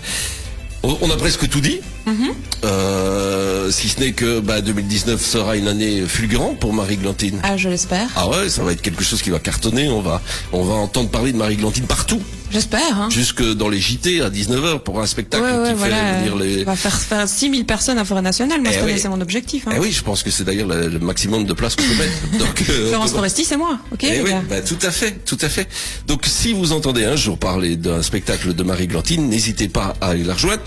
On 0.85 0.97
on 1.01 1.09
a 1.09 1.17
presque 1.17 1.49
tout 1.49 1.61
dit. 1.61 1.79
Mhm. 2.05 2.29
Euh, 2.63 3.71
si 3.71 3.89
ce 3.89 3.99
n'est 3.99 4.11
que 4.11 4.39
bah, 4.39 4.61
2019 4.61 5.19
sera 5.19 5.55
une 5.55 5.67
année 5.67 6.01
fulgurante 6.07 6.59
pour 6.59 6.73
Marie-Glantine. 6.73 7.39
Ah, 7.41 7.57
je 7.57 7.69
l'espère. 7.69 8.07
Ah 8.15 8.29
ouais, 8.29 8.49
ça 8.49 8.63
va 8.63 8.71
être 8.71 8.81
quelque 8.81 9.03
chose 9.03 9.21
qui 9.23 9.31
va 9.31 9.39
cartonner. 9.39 9.89
On 9.89 10.01
va, 10.01 10.21
on 10.53 10.63
va 10.63 10.75
entendre 10.75 11.09
parler 11.09 11.31
de 11.31 11.37
Marie-Glantine 11.37 11.85
partout, 11.87 12.21
J'espère, 12.55 12.99
hein. 13.01 13.09
jusque 13.11 13.43
dans 13.43 13.69
les 13.69 13.79
JT 13.79 14.21
à 14.21 14.29
19h 14.29 14.79
pour 14.79 14.99
un 15.01 15.05
spectacle 15.05 15.43
Ouais, 15.43 15.51
ouais, 15.59 15.69
qui 15.69 15.75
voilà. 15.75 15.95
fait 15.95 16.17
venir 16.19 16.35
les. 16.37 16.61
On 16.63 16.65
va 16.65 16.75
faire, 16.75 16.99
faire 16.99 17.27
6000 17.27 17.65
personnes 17.65 17.97
à 17.97 18.05
Forêt 18.05 18.21
Nationale. 18.21 18.61
Moi, 18.61 18.71
Eh 18.73 18.83
oui. 18.83 18.93
c'est 18.97 19.09
mon 19.09 19.21
objectif. 19.21 19.67
Hein. 19.67 19.73
Eh 19.75 19.79
oui, 19.79 19.91
je 19.91 20.01
pense 20.01 20.23
que 20.23 20.31
c'est 20.31 20.43
d'ailleurs 20.45 20.67
le, 20.67 20.97
maximum 20.99 21.45
de 21.45 21.53
place 21.53 21.75
qu'on 21.75 21.83
peut 21.83 21.95
mettre. 21.95 22.37
Donc, 22.39 22.63
euh, 22.69 22.89
Florence 22.89 23.11
peut- 23.11 23.17
Foresti, 23.17 23.45
c'est 23.45 23.57
moi. 23.57 23.77
Ok, 23.91 23.99
Eh 24.03 24.09
les 24.11 24.21
oui, 24.21 24.29
gars 24.31 24.41
bah, 24.49 24.61
tout 24.61 24.77
à 24.81 24.91
fait, 24.91 25.11
tout 25.25 25.37
à 25.41 25.49
fait. 25.49 25.67
Donc 26.07 26.21
si 26.25 26.53
vous 26.53 26.71
entendez 26.71 27.05
un 27.05 27.15
jour 27.15 27.37
parler 27.37 27.75
d'un 27.75 28.01
spectacle 28.01 28.53
de 28.53 28.63
Marie 28.63 28.87
Glantine, 28.87 29.27
n'hésitez 29.29 29.67
pas 29.67 29.93
à 30.01 30.07
aller 30.09 30.23
la 30.23 30.33
rejoindre. 30.33 30.61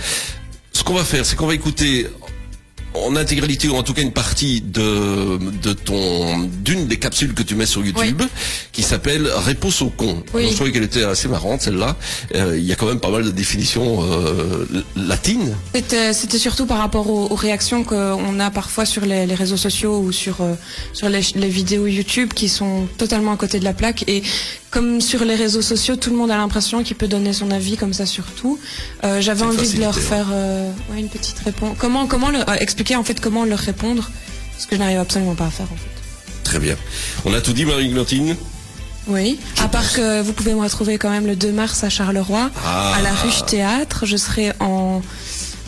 Ce 0.72 0.84
qu'on 0.84 0.94
va 0.94 1.04
faire, 1.04 1.24
c'est 1.26 1.34
qu'on 1.36 1.46
va 1.46 1.54
écouter 1.54 2.06
en 2.94 3.16
intégralité 3.16 3.68
ou 3.68 3.74
en 3.76 3.82
tout 3.82 3.94
cas 3.94 4.02
une 4.02 4.12
partie 4.12 4.60
de 4.60 5.38
de 5.38 5.72
ton 5.72 6.38
d'une 6.64 6.86
des 6.86 6.98
capsules 6.98 7.34
que 7.34 7.42
tu 7.42 7.54
mets 7.54 7.66
sur 7.66 7.84
YouTube 7.84 8.22
qui 8.72 8.82
s'appelle 8.82 9.28
Réponse 9.36 9.82
au 9.82 9.90
con. 9.90 10.22
Oui. 10.34 10.48
Je 10.50 10.54
trouvais 10.54 10.72
qu'elle 10.72 10.84
était 10.84 11.04
assez 11.04 11.28
marrante 11.28 11.62
celle-là. 11.62 11.96
Euh, 12.34 12.56
Il 12.58 12.64
y 12.64 12.72
a 12.72 12.76
quand 12.76 12.86
même 12.86 13.00
pas 13.00 13.10
mal 13.10 13.24
de 13.24 13.30
définitions 13.30 14.02
euh, 14.02 14.64
latines. 14.96 15.54
C'était, 15.74 16.12
c'était 16.12 16.38
surtout 16.38 16.66
par 16.66 16.78
rapport 16.78 17.08
aux, 17.10 17.26
aux 17.30 17.34
réactions 17.34 17.84
qu'on 17.84 18.40
a 18.40 18.50
parfois 18.50 18.84
sur 18.84 19.04
les, 19.04 19.26
les 19.26 19.34
réseaux 19.34 19.56
sociaux 19.56 19.98
ou 20.00 20.12
sur, 20.12 20.40
euh, 20.40 20.54
sur 20.92 21.08
les, 21.08 21.20
les 21.34 21.48
vidéos 21.48 21.86
YouTube 21.86 22.32
qui 22.34 22.48
sont 22.48 22.86
totalement 22.98 23.32
à 23.32 23.36
côté 23.36 23.58
de 23.58 23.64
la 23.64 23.74
plaque. 23.74 24.04
Et 24.08 24.22
comme 24.70 25.00
sur 25.00 25.24
les 25.24 25.34
réseaux 25.34 25.62
sociaux, 25.62 25.96
tout 25.96 26.10
le 26.10 26.16
monde 26.16 26.30
a 26.30 26.36
l'impression 26.36 26.82
qu'il 26.82 26.96
peut 26.96 27.08
donner 27.08 27.32
son 27.32 27.50
avis 27.50 27.76
comme 27.76 27.92
ça 27.92 28.06
sur 28.06 28.24
tout. 28.26 28.58
Euh, 29.04 29.20
j'avais 29.20 29.44
envie 29.44 29.72
de 29.74 29.80
leur 29.80 29.98
faire 29.98 30.26
euh, 30.32 30.70
ouais, 30.92 31.00
une 31.00 31.08
petite 31.08 31.38
réponse. 31.38 31.76
Comment, 31.78 32.06
comment 32.06 32.30
leur, 32.30 32.48
euh, 32.48 32.54
expliquer 32.60 32.96
en 32.96 33.04
fait 33.04 33.20
comment 33.20 33.44
leur 33.44 33.58
répondre? 33.58 34.10
Ce 34.58 34.66
que 34.66 34.74
je 34.76 34.80
n'arrive 34.80 34.98
absolument 34.98 35.34
pas 35.34 35.46
à 35.46 35.50
faire 35.50 35.66
en 35.72 35.76
fait. 35.76 35.90
Très 36.44 36.58
bien. 36.58 36.76
On 37.24 37.32
a 37.34 37.40
tout 37.40 37.52
dit 37.52 37.64
Marie 37.64 37.88
Glantine? 37.88 38.36
Oui, 39.06 39.38
à 39.62 39.68
part 39.68 39.90
que 39.94 40.20
vous 40.20 40.32
pouvez 40.34 40.52
me 40.52 40.60
retrouver 40.60 40.98
quand 40.98 41.08
même 41.10 41.26
le 41.26 41.34
2 41.36 41.50
mars 41.52 41.82
à 41.82 41.88
Charleroi, 41.88 42.50
Ah. 42.64 42.94
à 42.96 43.02
la 43.02 43.12
Ruche 43.14 43.46
Théâtre. 43.46 44.04
Je 44.04 44.18
serai 44.18 44.52
en, 44.60 45.00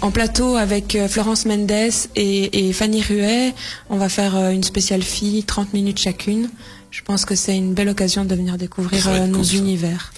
en 0.02 0.10
plateau 0.10 0.56
avec 0.56 0.94
euh, 0.94 1.08
Florence 1.08 1.46
Mendes 1.46 1.70
et, 1.70 2.68
et 2.68 2.72
Fanny 2.74 3.00
Ruet. 3.00 3.54
On 3.88 3.96
va 3.96 4.10
faire 4.10 4.36
euh, 4.36 4.50
une 4.50 4.62
spéciale 4.64 5.02
fille, 5.02 5.42
30 5.44 5.72
minutes 5.72 5.98
chacune. 5.98 6.50
Je 6.90 7.02
pense 7.02 7.24
que 7.24 7.34
c'est 7.34 7.56
une 7.56 7.74
belle 7.74 7.88
occasion 7.88 8.24
de 8.24 8.34
venir 8.34 8.58
découvrir 8.58 9.06
euh, 9.08 9.26
nos 9.26 9.38
cool, 9.38 9.54
univers. 9.54 10.12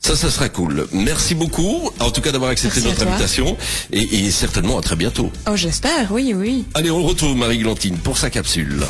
Ça, 0.00 0.16
ça 0.16 0.30
sera 0.30 0.48
cool. 0.48 0.86
Merci 0.92 1.34
beaucoup, 1.34 1.90
en 2.00 2.10
tout 2.10 2.20
cas 2.20 2.32
d'avoir 2.32 2.50
accepté 2.50 2.80
Merci 2.80 3.00
notre 3.00 3.10
invitation 3.10 3.56
et, 3.92 4.00
et 4.00 4.30
certainement 4.30 4.78
à 4.78 4.82
très 4.82 4.96
bientôt. 4.96 5.30
Oh, 5.48 5.56
j'espère, 5.56 6.12
oui, 6.12 6.32
oui. 6.34 6.64
Allez, 6.74 6.90
on 6.90 7.02
retrouve 7.02 7.36
Marie 7.36 7.58
Glantine 7.58 7.96
pour 7.98 8.18
sa 8.18 8.30
capsule. 8.30 8.84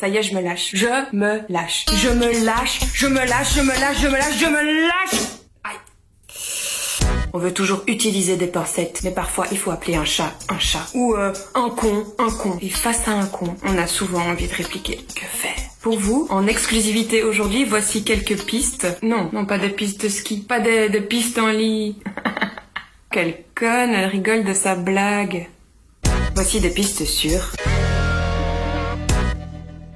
Ça 0.00 0.08
y 0.08 0.16
est, 0.16 0.22
je 0.22 0.34
me 0.34 0.40
lâche. 0.40 0.70
Je 0.74 0.86
me 1.16 1.40
lâche. 1.48 1.86
Je 2.00 2.08
me 2.08 2.44
lâche. 2.44 2.80
Je 2.94 3.06
me 3.06 3.24
lâche. 3.26 3.54
Je 3.54 3.60
me 3.60 3.80
lâche. 3.80 4.00
Je 4.00 4.06
me 4.06 4.12
lâche. 4.12 4.38
Je 4.38 4.46
me 4.46 4.88
lâche. 4.88 5.37
On 7.38 7.40
veut 7.40 7.54
toujours 7.54 7.84
utiliser 7.86 8.36
des 8.36 8.48
pincettes, 8.48 9.02
mais 9.04 9.12
parfois 9.12 9.46
il 9.52 9.58
faut 9.58 9.70
appeler 9.70 9.94
un 9.94 10.04
chat 10.04 10.34
un 10.48 10.58
chat. 10.58 10.84
Ou 10.94 11.14
euh, 11.14 11.32
un 11.54 11.70
con 11.70 12.04
un 12.18 12.30
con. 12.30 12.58
Et 12.60 12.68
face 12.68 13.06
à 13.06 13.12
un 13.12 13.26
con, 13.26 13.54
on 13.62 13.78
a 13.78 13.86
souvent 13.86 14.22
envie 14.22 14.48
de 14.48 14.54
répliquer. 14.54 14.96
Que 15.14 15.24
faire 15.24 15.54
Pour 15.80 16.00
vous, 16.00 16.26
en 16.30 16.48
exclusivité 16.48 17.22
aujourd'hui, 17.22 17.64
voici 17.64 18.02
quelques 18.02 18.42
pistes. 18.42 18.88
Non, 19.04 19.30
non 19.32 19.46
pas 19.46 19.58
des 19.58 19.68
pistes 19.68 20.02
de 20.02 20.08
ski. 20.08 20.38
Pas 20.38 20.58
des, 20.58 20.88
des 20.88 21.00
pistes 21.00 21.38
en 21.38 21.46
lit. 21.46 22.00
Quelle 23.12 23.36
conne, 23.54 23.90
elle 23.90 24.10
rigole 24.10 24.42
de 24.42 24.52
sa 24.52 24.74
blague. 24.74 25.48
Voici 26.34 26.58
des 26.58 26.70
pistes 26.70 27.04
sûres 27.04 27.52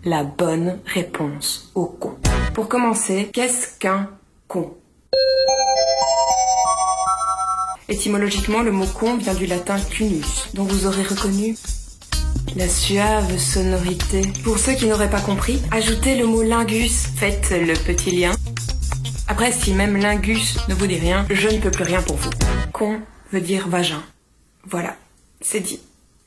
la 0.05 0.23
bonne 0.23 0.79
réponse 0.85 1.73
au 1.75 1.87
con. 1.87 2.19
Pour 2.55 2.69
commencer, 2.69 3.31
qu'est-ce 3.33 3.79
qu'un 3.81 4.11
con? 4.47 4.75
Étymologiquement, 7.89 8.63
le 8.63 8.73
mot 8.73 8.87
con 8.87 9.17
vient 9.17 9.35
du 9.35 9.47
latin 9.47 9.79
cunus, 9.79 10.49
dont 10.55 10.65
vous 10.65 10.87
aurez 10.87 11.03
reconnu 11.03 11.57
la 12.57 12.69
suave 12.69 13.39
sonorité. 13.39 14.23
Pour 14.45 14.59
ceux 14.59 14.73
qui 14.75 14.87
n'auraient 14.87 15.11
pas 15.11 15.21
compris, 15.21 15.61
ajoutez 15.71 16.17
le 16.17 16.27
mot 16.27 16.43
lingus, 16.43 17.07
faites 17.17 17.51
le 17.51 17.75
petit 17.75 18.11
lien. 18.11 18.33
Après, 19.29 19.53
si 19.53 19.73
même 19.73 19.97
lingus 19.97 20.57
ne 20.69 20.75
vous 20.75 20.87
dit 20.87 20.99
rien, 20.99 21.27
je 21.31 21.49
ne 21.49 21.59
peux 21.59 21.71
plus 21.71 21.85
rien 21.85 22.03
pour 22.03 22.17
vous. 22.17 22.31
Con 22.73 23.01
veut 23.33 23.41
dire 23.41 23.69
vagin. 23.69 24.03
Voilà, 24.69 24.97
c'est 25.41 25.61
dit. 25.61 25.81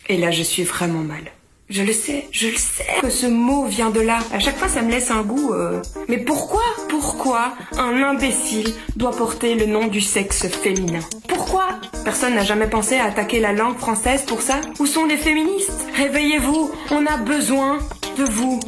Et 0.08 0.18
là, 0.18 0.32
je 0.32 0.44
suis 0.44 0.64
vraiment 0.64 1.02
mal. 1.02 1.24
Je 1.68 1.82
le 1.82 1.94
sais, 1.94 2.28
je 2.32 2.48
le 2.48 2.58
sais 2.58 2.86
que 3.02 3.10
ce 3.10 3.26
mot 3.26 3.66
vient 3.66 3.90
de 3.90 4.00
là. 4.00 4.20
À 4.32 4.40
chaque 4.40 4.58
fois, 4.58 4.68
ça 4.68 4.84
me 4.84 4.92
laisse 4.92 5.10
un 5.10 5.24
goût. 5.24 5.52
euh, 5.54 5.82
Mais 6.08 6.18
pourquoi, 6.20 6.62
pourquoi 6.90 7.54
un 7.78 8.04
imbécile 8.04 8.72
doit 8.96 9.12
porter 9.12 9.56
le 9.56 9.66
nom 9.66 9.88
du 9.88 10.00
sexe 10.00 10.48
féminin? 10.48 11.00
Personne 12.04 12.36
n'a 12.36 12.44
jamais 12.44 12.68
pensé 12.68 12.96
à 12.96 13.06
attaquer 13.06 13.40
la 13.40 13.54
langue 13.54 13.78
française 13.78 14.24
pour 14.26 14.42
ça 14.42 14.62
Où 14.80 14.86
sont 14.86 15.06
les 15.06 15.18
féministes? 15.18 15.86
Réveillez-vous, 15.96 16.72
on 16.92 17.06
a 17.06 17.18
besoin 17.18 17.80
de 18.18 18.24
vous. 18.24 18.60